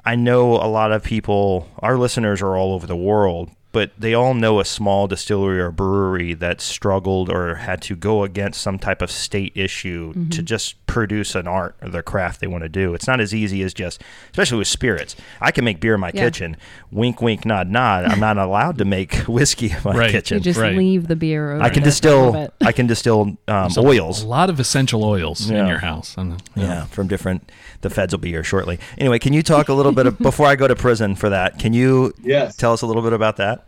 I 0.05 0.15
know 0.15 0.53
a 0.53 0.67
lot 0.67 0.91
of 0.93 1.03
people, 1.03 1.69
our 1.79 1.97
listeners 1.97 2.41
are 2.41 2.55
all 2.55 2.73
over 2.73 2.87
the 2.87 2.95
world, 2.95 3.51
but 3.71 3.91
they 3.99 4.13
all 4.15 4.33
know 4.33 4.59
a 4.59 4.65
small 4.65 5.07
distillery 5.07 5.59
or 5.59 5.69
brewery 5.71 6.33
that 6.33 6.59
struggled 6.59 7.29
or 7.29 7.55
had 7.55 7.81
to 7.83 7.95
go 7.95 8.23
against 8.23 8.61
some 8.61 8.79
type 8.79 9.01
of 9.01 9.11
state 9.11 9.51
issue 9.55 10.11
to 10.31 10.41
just 10.41 10.83
produce 10.87 11.35
an 11.35 11.47
art 11.47 11.75
or 11.81 11.89
the 11.89 12.01
craft 12.01 12.39
they 12.41 12.47
want 12.47 12.63
to 12.63 12.69
do. 12.69 12.95
It's 12.95 13.05
not 13.05 13.19
as 13.21 13.31
easy 13.33 13.61
as 13.61 13.75
just, 13.75 14.01
especially 14.31 14.57
with 14.57 14.67
spirits. 14.67 15.15
I 15.39 15.51
can 15.51 15.63
make 15.65 15.79
beer 15.79 15.93
in 15.93 15.99
my 15.99 16.11
Yeah. 16.13 16.23
kitchen. 16.23 16.57
Wink, 16.91 17.21
wink, 17.21 17.45
nod, 17.45 17.69
nod. 17.69 18.05
I'm 18.05 18.19
not 18.19 18.39
allowed 18.39 18.79
to 18.79 18.85
make 18.85 19.13
whiskey 19.27 19.67
in 19.71 19.77
my 19.85 19.91
Right. 19.95 20.11
kitchen. 20.11 20.37
You 20.39 20.43
just 20.43 20.59
Right. 20.59 20.75
leave 20.75 21.07
the 21.07 21.15
beer 21.15 21.51
over 21.51 21.61
I 21.61 21.69
can 21.69 21.83
there 21.83 21.91
for 21.91 22.07
a 22.07 22.11
little 22.15 22.31
distill. 22.31 22.67
I 22.67 22.71
can 22.71 22.87
distill 22.87 23.37
um, 23.47 23.71
oils. 23.77 24.23
A 24.23 24.27
lot 24.27 24.49
of 24.49 24.59
essential 24.59 25.03
oils 25.03 25.47
in 25.47 25.55
your 25.67 25.77
house. 25.79 26.15
And, 26.17 26.41
Yeah. 26.55 26.85
from 26.85 27.07
different. 27.07 27.51
The 27.81 27.91
feds 27.91 28.13
will 28.13 28.19
be 28.19 28.29
here 28.31 28.43
shortly. 28.43 28.79
Anyway, 28.97 29.19
can 29.19 29.31
you 29.33 29.43
talk 29.43 29.69
a 29.69 29.73
little 29.73 29.91
bit 29.91 30.07
of, 30.07 30.17
before 30.19 30.47
I 30.47 30.55
go 30.55 30.67
to 30.67 30.75
prison 30.75 31.13
for 31.15 31.29
that? 31.29 31.59
Can 31.59 31.73
you 31.73 32.13
Yes. 32.23 32.55
tell 32.55 32.73
us 32.73 32.81
a 32.81 32.87
little 32.87 33.03
bit 33.03 33.13
about 33.13 33.37
that? 33.37 33.63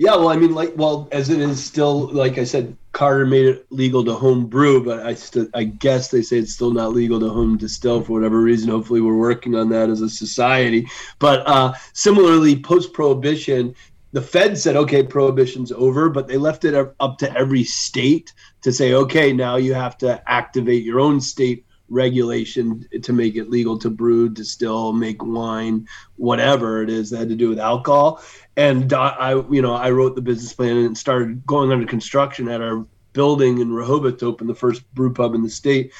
Yeah, 0.00 0.16
well, 0.16 0.30
I 0.30 0.36
mean, 0.36 0.54
like, 0.54 0.72
well, 0.76 1.10
as 1.12 1.28
it 1.28 1.40
is 1.40 1.62
still, 1.62 2.08
like 2.08 2.38
I 2.38 2.44
said, 2.44 2.74
Carter 2.92 3.26
made 3.26 3.44
it 3.44 3.66
legal 3.68 4.02
to 4.06 4.14
home 4.14 4.46
brew, 4.46 4.82
but 4.82 5.00
I 5.00 5.14
I 5.52 5.64
guess 5.64 6.08
they 6.08 6.22
say 6.22 6.38
it's 6.38 6.54
still 6.54 6.70
not 6.70 6.94
legal 6.94 7.20
to 7.20 7.28
home 7.28 7.58
distill 7.58 8.00
for 8.00 8.14
whatever 8.14 8.40
reason. 8.40 8.70
Hopefully, 8.70 9.02
we're 9.02 9.18
working 9.18 9.54
on 9.54 9.68
that 9.68 9.90
as 9.90 10.00
a 10.00 10.08
society. 10.08 10.88
But 11.18 11.46
uh, 11.46 11.74
similarly, 11.92 12.58
post 12.58 12.94
prohibition, 12.94 13.74
the 14.12 14.22
Fed 14.22 14.56
said, 14.56 14.74
okay, 14.74 15.02
prohibition's 15.02 15.70
over, 15.70 16.08
but 16.08 16.28
they 16.28 16.38
left 16.38 16.64
it 16.64 16.74
up 16.98 17.18
to 17.18 17.36
every 17.36 17.64
state 17.64 18.32
to 18.62 18.72
say, 18.72 18.94
okay, 18.94 19.34
now 19.34 19.56
you 19.56 19.74
have 19.74 19.98
to 19.98 20.22
activate 20.26 20.82
your 20.82 20.98
own 20.98 21.20
state 21.20 21.66
regulation 21.90 22.86
to 23.02 23.12
make 23.12 23.36
it 23.36 23.50
legal 23.50 23.76
to 23.78 23.90
brew, 23.90 24.28
distill, 24.28 24.92
make 24.92 25.22
wine, 25.22 25.86
whatever 26.16 26.82
it 26.82 26.88
is 26.88 27.10
that 27.10 27.18
had 27.18 27.28
to 27.28 27.36
do 27.36 27.48
with 27.48 27.58
alcohol. 27.58 28.22
And 28.60 28.92
I, 28.92 29.30
you 29.50 29.62
know, 29.62 29.72
I 29.72 29.90
wrote 29.90 30.14
the 30.14 30.20
business 30.20 30.52
plan 30.52 30.76
and 30.76 30.96
started 30.96 31.46
going 31.46 31.72
under 31.72 31.86
construction 31.86 32.46
at 32.48 32.60
our 32.60 32.84
building 33.14 33.58
in 33.58 33.72
Rehoboth 33.72 34.18
to 34.18 34.26
open 34.26 34.46
the 34.46 34.54
first 34.54 34.82
brew 34.94 35.14
pub 35.14 35.34
in 35.34 35.42
the 35.42 35.48
state 35.48 35.92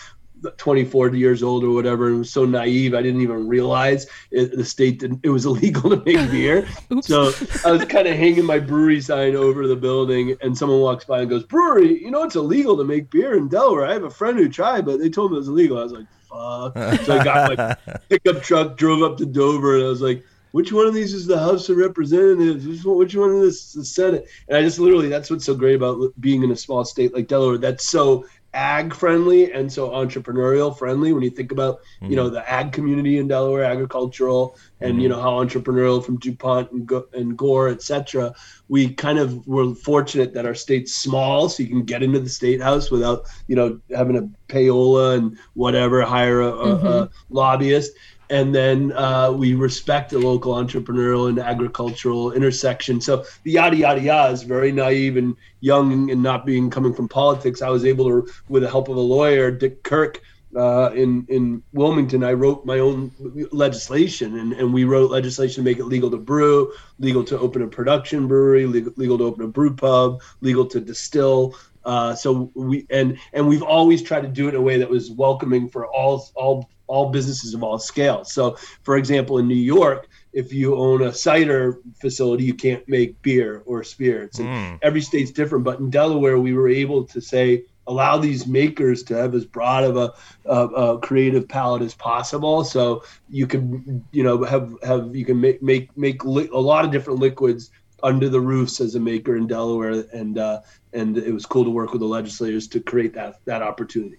24 0.59 1.15
years 1.15 1.43
old 1.43 1.65
or 1.65 1.71
whatever 1.71 2.09
and 2.09 2.21
was 2.21 2.33
so 2.33 2.47
naive 2.47 2.95
i 2.95 3.03
didn't 3.03 3.21
even 3.21 3.47
realize 3.47 4.07
it, 4.31 4.57
the 4.57 4.65
state 4.65 4.99
didn't 4.99 5.21
it 5.23 5.29
was 5.29 5.45
illegal 5.51 5.91
to 5.91 6.03
make 6.07 6.31
beer. 6.31 6.67
So 7.03 7.33
i 7.67 7.71
was 7.71 7.85
kind 7.85 8.09
of 8.09 8.17
hanging 8.17 8.47
my 8.47 8.59
brewery 8.59 9.03
sign 9.03 9.37
over 9.37 9.67
the 9.67 9.77
building 9.77 10.39
and 10.41 10.57
someone 10.57 10.81
walks 10.81 11.05
by 11.05 11.21
and 11.21 11.29
goes 11.29 11.45
brewery 11.45 12.03
you 12.03 12.11
know 12.11 12.23
it's 12.23 12.37
illegal 12.37 12.75
to 12.79 12.85
make 12.85 13.11
beer 13.11 13.37
in 13.37 13.49
delaware. 13.49 13.85
I 13.85 13.93
have 13.93 14.05
a 14.05 14.11
friend 14.11 14.39
who 14.39 14.49
tried 14.49 14.87
but 14.87 14.99
they 14.99 15.11
told 15.11 15.33
me 15.33 15.37
it 15.37 15.41
was 15.41 15.49
illegal. 15.49 15.79
I 15.79 15.83
was 15.83 15.93
like 15.93 16.07
fuck. 16.31 17.05
So 17.05 17.19
i 17.19 17.23
got 17.23 17.59
my 17.59 17.97
pickup 18.09 18.43
truck 18.43 18.79
drove 18.79 19.03
up 19.03 19.19
to 19.19 19.27
dover 19.27 19.77
and 19.77 19.85
i 19.85 19.89
was 19.89 20.01
like 20.01 20.25
which 20.53 20.73
one 20.73 20.87
of 20.87 20.95
these 20.95 21.15
is 21.15 21.27
the 21.27 21.39
House 21.39 21.69
of 21.69 21.77
Representatives? 21.77 22.67
Which 22.67 22.85
one, 22.85 22.99
which 22.99 23.15
one 23.15 23.31
of 23.31 23.41
this 23.41 23.67
is 23.67 23.73
the 23.73 23.85
Senate? 23.85 24.29
And 24.49 24.57
I 24.57 24.63
just 24.63 24.79
literally, 24.79 25.09
that's 25.09 25.31
what's 25.31 25.47
so 25.47 25.55
great 25.55 25.77
about 25.77 26.13
being 26.21 26.43
in 26.43 26.51
a 26.51 26.57
small 26.57 26.85
state 26.85 27.15
like 27.15 27.29
Delaware. 27.29 27.59
That's 27.59 27.87
so 27.87 28.27
ag 28.53 28.93
friendly 28.93 29.53
and 29.53 29.73
so 29.73 29.91
entrepreneurial 29.91 30.77
friendly 30.77 31.13
when 31.13 31.23
you 31.23 31.31
think 31.31 31.53
about 31.53 31.79
mm-hmm. 31.79 32.11
you 32.11 32.17
know 32.17 32.25
mm-hmm. 32.25 32.35
the 32.35 32.51
ag 32.51 32.73
community 32.73 33.19
in 33.19 33.29
Delaware 33.29 33.63
agricultural 33.63 34.57
and 34.81 34.95
mm-hmm. 34.95 35.03
you 35.03 35.09
know 35.09 35.21
how 35.21 35.33
entrepreneurial 35.33 36.05
from 36.05 36.19
DuPont 36.19 36.73
and, 36.73 36.85
Go- 36.85 37.07
and 37.13 37.37
Gore 37.37 37.69
etc 37.69 38.35
we 38.69 38.93
kind 38.93 39.21
of 39.21 39.47
were 39.47 39.73
fortunate 39.75 40.35
that 40.35 40.47
our 40.47 40.55
state's 40.55 40.95
small 40.95 41.49
so 41.49 41.63
you 41.63 41.69
can 41.69 41.85
get 41.85 42.03
into 42.03 42.19
the 42.19 42.29
state 42.29 42.61
house 42.61 42.91
without 42.91 43.27
you 43.47 43.55
know 43.55 43.81
having 43.95 44.17
a 44.17 44.53
payola 44.53 45.17
and 45.17 45.39
whatever 45.55 46.03
hire 46.03 46.41
a, 46.41 46.51
mm-hmm. 46.51 46.87
a, 46.87 46.91
a 46.91 47.11
lobbyist 47.29 47.93
and 48.31 48.55
then 48.55 48.93
uh, 48.93 49.31
we 49.33 49.55
respect 49.55 50.11
the 50.11 50.19
local 50.19 50.55
entrepreneurial 50.55 51.29
and 51.29 51.39
agricultural 51.39 52.33
intersection. 52.33 53.01
So 53.01 53.25
the 53.43 53.53
yada 53.53 53.77
yada 53.77 54.01
yada 54.01 54.33
is 54.33 54.45
very 54.45 54.73
naive 54.73 55.17
and 55.17 55.37
young 55.61 56.11
and 56.11 56.23
not 56.23 56.47
being 56.47 56.71
coming 56.71 56.95
from 56.95 57.09
politics. 57.09 57.61
I 57.61 57.69
was 57.69 57.85
able 57.85 58.05
to, 58.07 58.33
with 58.49 58.63
the 58.63 58.71
help 58.71 58.89
of 58.89 58.97
a 58.97 59.01
lawyer, 59.01 59.51
Dick 59.51 59.83
Kirk. 59.83 60.23
Uh, 60.57 60.91
in 60.97 61.25
in 61.29 61.63
Wilmington, 61.73 62.25
I 62.25 62.33
wrote 62.33 62.67
my 62.67 62.81
own 62.81 63.13
legislation, 63.53 64.37
and, 64.41 64.53
and 64.53 64.75
we 64.75 64.83
wrote 64.83 65.09
legislation 65.09 65.63
to 65.63 65.71
make 65.71 65.79
it 65.79 65.85
legal 65.85 66.11
to 66.11 66.17
brew, 66.17 66.73
legal 66.99 67.23
to 67.23 67.39
open 67.39 67.63
a 67.63 67.69
production 67.69 68.27
brewery, 68.27 68.67
legal, 68.67 68.93
legal 68.97 69.17
to 69.19 69.25
open 69.25 69.45
a 69.45 69.47
brew 69.47 69.77
pub, 69.77 70.21
legal 70.41 70.67
to 70.67 70.81
distill. 70.81 71.55
Uh, 71.85 72.17
so 72.17 72.51
we 72.55 72.85
and 72.91 73.17
and 73.33 73.47
we've 73.47 73.63
always 73.63 74.03
tried 74.03 74.23
to 74.23 74.29
do 74.29 74.49
it 74.49 74.55
in 74.55 74.57
a 74.57 74.61
way 74.61 74.79
that 74.79 74.91
was 74.91 75.11
welcoming 75.13 75.69
for 75.69 75.87
all 75.87 76.29
all 76.35 76.69
all 76.91 77.11
businesses 77.11 77.55
of 77.55 77.63
all 77.63 77.79
scales. 77.79 78.33
So, 78.33 78.57
for 78.83 78.97
example, 78.97 79.39
in 79.39 79.47
New 79.47 79.65
York, 79.79 80.09
if 80.33 80.53
you 80.53 80.77
own 80.77 81.03
a 81.03 81.13
cider 81.13 81.79
facility, 82.01 82.45
you 82.45 82.55
can't 82.55 82.87
make 82.89 83.21
beer 83.23 83.63
or 83.67 83.85
spirits. 83.85 84.39
And 84.41 84.49
mm. 84.49 84.79
every 84.83 85.01
state's 85.01 85.31
different. 85.31 85.65
But 85.65 85.79
in 85.79 85.91
Delaware, 85.91 86.39
we 86.39 86.53
were 86.53 86.69
able 86.69 87.05
to 87.15 87.21
say, 87.21 87.65
allow 87.87 88.19
these 88.19 88.47
makers 88.47 89.03
to 89.05 89.15
have 89.15 89.35
as 89.35 89.45
broad 89.45 89.85
of 89.85 89.97
a, 89.97 90.13
a, 90.45 90.61
a 90.85 91.01
creative 91.01 91.49
palette 91.49 91.83
as 91.83 91.95
possible. 91.95 92.63
So 92.65 93.03
you 93.29 93.47
can, 93.47 94.05
you 94.13 94.23
know, 94.23 94.45
have, 94.45 94.75
have 94.83 95.17
you 95.17 95.25
can 95.25 95.41
make, 95.41 95.63
make, 95.63 95.97
make 95.97 96.25
li- 96.25 96.51
a 96.53 96.61
lot 96.61 96.85
of 96.85 96.91
different 96.91 97.19
liquids 97.19 97.71
under 98.03 98.29
the 98.29 98.41
roofs 98.41 98.81
as 98.81 98.95
a 98.95 99.01
maker 99.01 99.37
in 99.37 99.47
Delaware. 99.47 100.05
And, 100.13 100.39
uh, 100.39 100.61
and 100.93 101.19
it 101.19 101.33
was 101.33 101.47
cool 101.47 101.65
to 101.65 101.71
work 101.71 101.91
with 101.93 102.01
the 102.01 102.07
legislators 102.19 102.69
to 102.69 102.81
create 102.81 103.15
that, 103.15 103.41
that 103.45 103.63
opportunity. 103.63 104.19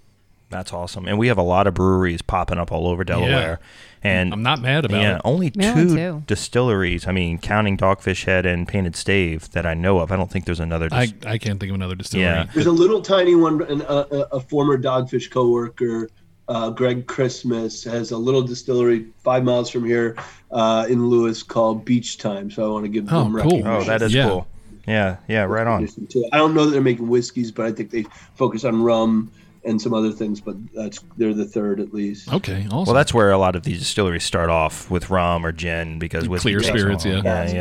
That's 0.52 0.74
awesome. 0.74 1.08
And 1.08 1.18
we 1.18 1.28
have 1.28 1.38
a 1.38 1.44
lot 1.44 1.66
of 1.66 1.74
breweries 1.74 2.22
popping 2.22 2.58
up 2.58 2.72
all 2.72 2.88
over 2.88 3.04
Delaware. 3.04 3.60
Yeah. 3.62 3.68
And 4.04 4.34
I'm 4.34 4.42
not 4.42 4.62
mad 4.62 4.86
about 4.86 5.02
yeah, 5.02 5.16
it. 5.18 5.22
Only 5.24 5.52
yeah, 5.54 5.74
two 5.74 6.24
distilleries. 6.26 7.08
I 7.08 7.12
mean, 7.12 7.38
counting 7.38 7.78
Dogfish 7.78 8.26
Head 8.26 8.48
and 8.48 8.68
Painted 8.68 8.96
Stave 8.96 9.52
that 9.52 9.66
I 9.66 9.76
know 9.76 10.00
of. 10.00 10.12
I 10.12 10.16
don't 10.16 10.30
think 10.30 10.46
there's 10.46 10.60
another. 10.60 10.90
Dis- 10.90 11.14
I, 11.24 11.34
I 11.34 11.38
can't 11.38 11.60
think 11.60 11.70
of 11.70 11.76
another 11.76 11.96
distillery. 11.96 12.26
Yeah. 12.26 12.48
There's 12.54 12.66
a 12.66 12.72
little 12.72 13.02
tiny 13.02 13.36
one. 13.36 13.62
An, 13.62 13.82
a, 13.82 14.28
a, 14.32 14.40
former 14.40 14.76
Dogfish 14.78 15.30
coworker, 15.30 16.10
uh, 16.48 16.72
Greg 16.72 17.06
Christmas, 17.06 17.84
has 17.84 18.10
a 18.10 18.18
little 18.18 18.42
distillery 18.42 19.06
five 19.24 19.44
miles 19.44 19.70
from 19.70 19.86
here 19.86 20.18
uh, 20.50 20.88
in 20.90 21.08
Lewes 21.08 21.44
called 21.44 21.86
Beach 21.86 22.18
Time. 22.18 22.50
So 22.50 22.66
I 22.66 22.74
want 22.74 22.86
to 22.86 22.90
give 22.90 23.06
oh, 23.14 23.24
them 23.24 23.40
cool. 23.40 23.68
Oh, 23.68 23.84
that 23.84 24.02
is 24.02 24.14
cool. 24.16 24.48
Yeah, 24.88 25.18
yeah, 25.28 25.44
right 25.44 25.68
on. 25.68 25.88
I 26.34 26.38
don't 26.38 26.56
know 26.56 26.66
that 26.66 26.72
they're 26.72 26.82
making 26.82 27.08
whiskeys, 27.08 27.52
but 27.52 27.68
I 27.68 27.72
think 27.72 27.92
they 27.92 28.06
focus 28.34 28.66
on 28.66 28.82
rum 28.82 29.32
and 29.64 29.82
some 29.82 29.94
other 29.94 30.12
things, 30.12 30.42
but 30.42 30.56
that's 30.74 31.00
they're 31.18 31.34
the 31.34 31.46
third 31.46 31.80
at 31.80 31.94
least. 31.94 32.32
Okay, 32.32 32.66
awesome. 32.68 32.86
Well, 32.86 32.94
that's 32.94 33.14
where 33.14 33.32
a 33.32 33.38
lot 33.38 33.56
of 33.56 33.64
these 33.64 33.80
distilleries 33.80 34.24
start 34.24 34.50
off 34.50 34.90
with 34.90 35.10
rum 35.10 35.46
or 35.46 35.52
gin 35.52 36.00
because 36.00 36.28
with 36.28 36.42
clear 36.42 36.62
spirits, 36.62 37.06
yeah, 37.06 37.22
yeah, 37.24 37.52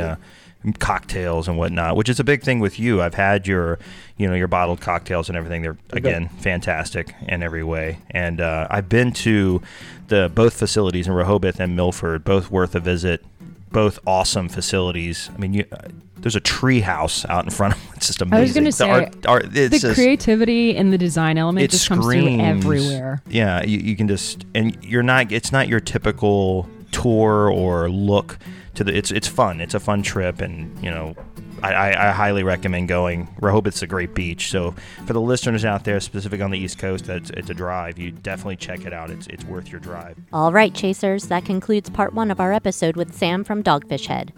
yeah, 0.64 0.72
cocktails 0.78 1.48
and 1.48 1.58
whatnot, 1.58 1.96
which 1.96 2.08
is 2.08 2.18
a 2.20 2.24
big 2.24 2.42
thing 2.42 2.60
with 2.60 2.78
you. 2.78 3.02
I've 3.02 3.14
had 3.14 3.46
your, 3.46 3.78
you 4.16 4.28
know, 4.28 4.34
your 4.34 4.48
bottled 4.48 4.80
cocktails 4.80 5.28
and 5.28 5.36
everything. 5.36 5.62
They're 5.62 5.78
again 5.92 6.24
okay. 6.24 6.42
fantastic 6.42 7.14
in 7.28 7.42
every 7.42 7.64
way, 7.64 7.98
and 8.10 8.40
uh, 8.40 8.66
I've 8.70 8.88
been 8.88 9.12
to 9.12 9.60
the 10.08 10.30
both 10.34 10.54
facilities 10.54 11.06
in 11.06 11.12
Rehoboth 11.12 11.60
and 11.60 11.76
Milford, 11.76 12.24
both 12.24 12.50
worth 12.50 12.74
a 12.74 12.80
visit 12.80 13.24
both 13.72 13.98
awesome 14.06 14.48
facilities. 14.48 15.30
I 15.34 15.38
mean, 15.38 15.54
you, 15.54 15.64
uh, 15.70 15.88
there's 16.22 16.37
a 16.37 16.40
tree 16.40 16.80
house 16.80 17.24
out 17.26 17.44
in 17.44 17.50
front 17.50 17.74
of 17.74 17.80
them. 17.80 17.87
It's 18.00 18.06
just 18.06 18.22
amazing. 18.22 18.38
I 18.38 18.40
was 18.40 18.52
going 18.54 18.64
to 18.64 18.72
say, 18.72 18.87
the, 18.87 18.92
art, 18.92 19.26
art, 19.26 19.52
the 19.52 19.68
just, 19.68 19.94
creativity 19.94 20.74
and 20.74 20.90
the 20.90 20.96
design 20.96 21.37
element 21.37 21.70
just 21.70 21.85
screams, 21.85 22.02
comes 22.40 22.64
through 22.64 22.80
everywhere. 22.80 23.22
Yeah, 23.28 23.62
you, 23.62 23.78
you, 23.78 23.94
can 23.94 24.09
just, 24.09 24.46
and 24.54 24.83
you're 24.83 25.02
not, 25.02 25.30
it's 25.30 25.52
not 25.52 25.68
your 25.68 25.80
typical 25.80 26.66
tour 26.92 27.50
or 27.50 27.90
look 27.90 28.38
to 28.76 28.85
the, 28.85 28.96
it's, 28.96 29.11
it's 29.11 29.28
fun. 29.28 29.61
It's 29.61 29.74
a 29.74 29.80
fun 29.80 30.02
trip 30.02 30.40
and, 30.40 30.83
you 30.83 30.90
know, 30.90 31.14
I, 31.62 32.09
I, 32.09 32.12
highly 32.12 32.42
recommend 32.42 32.88
going. 32.88 33.28
Rehoboth's 33.40 33.83
a 33.83 33.87
great 33.87 34.14
beach. 34.14 34.50
So 34.50 34.74
for 35.06 35.12
the 35.12 35.20
listeners 35.20 35.64
out 35.64 35.85
there, 35.85 36.00
specific 36.00 36.40
on 36.40 36.50
the 36.50 36.59
East 36.59 36.78
Coast, 36.78 37.04
that's 37.04 37.30
it's 37.30 37.50
a 37.50 37.54
drive. 37.54 37.98
You 37.98 38.12
definitely 38.12 38.56
check 38.56 38.87
it 38.87 38.92
out. 38.92 39.11
It's 39.11 39.26
it's 39.26 39.44
worth 39.44 39.70
your 39.70 39.80
drive. 39.80 40.16
All 40.33 40.52
right, 40.52 40.72
chasers, 40.74 41.24
that 41.24 41.44
concludes 41.44 41.90
part 41.90 42.14
one 42.14 42.30
of 42.30 42.40
our 42.40 42.52
episode 42.52 42.96
with 42.96 43.14
Sam 43.14 43.44
from 43.44 43.62
Dogfish 43.62 44.06
Head. 44.06 44.33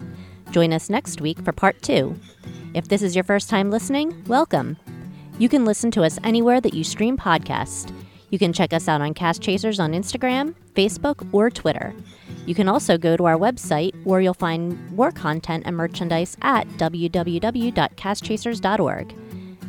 Join 0.53 0.71
us 0.71 0.87
next 0.87 1.19
week 1.19 1.43
for 1.43 1.51
part 1.51 1.81
two. 1.81 2.15
If 2.75 2.87
this 2.87 3.01
is 3.01 3.15
your 3.15 3.23
first 3.23 3.49
time 3.49 3.71
listening, 3.71 4.23
welcome. 4.27 4.77
You 5.39 5.49
can 5.49 5.65
listen 5.65 5.89
to 5.91 6.03
us 6.03 6.19
anywhere 6.23 6.61
that 6.61 6.75
you 6.75 6.83
stream 6.83 7.17
podcasts. 7.17 7.91
You 8.29 8.37
can 8.37 8.53
check 8.53 8.71
us 8.71 8.87
out 8.87 9.01
on 9.01 9.15
Cask 9.15 9.41
Chasers 9.41 9.79
on 9.79 9.93
Instagram, 9.93 10.53
Facebook, 10.75 11.27
or 11.33 11.49
Twitter. 11.49 11.95
You 12.45 12.53
can 12.53 12.69
also 12.69 12.99
go 12.99 13.17
to 13.17 13.25
our 13.25 13.35
website 13.35 13.95
where 14.05 14.21
you'll 14.21 14.35
find 14.35 14.91
more 14.91 15.11
content 15.11 15.63
and 15.65 15.75
merchandise 15.75 16.37
at 16.43 16.67
www.caskchasers.org. 16.77 19.15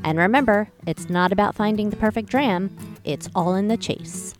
And 0.04 0.18
remember, 0.18 0.68
it's 0.86 1.08
not 1.08 1.32
about 1.32 1.54
finding 1.54 1.88
the 1.88 1.96
perfect 1.96 2.28
dram, 2.28 2.76
it's 3.04 3.30
all 3.34 3.54
in 3.54 3.68
the 3.68 3.78
chase. 3.78 4.34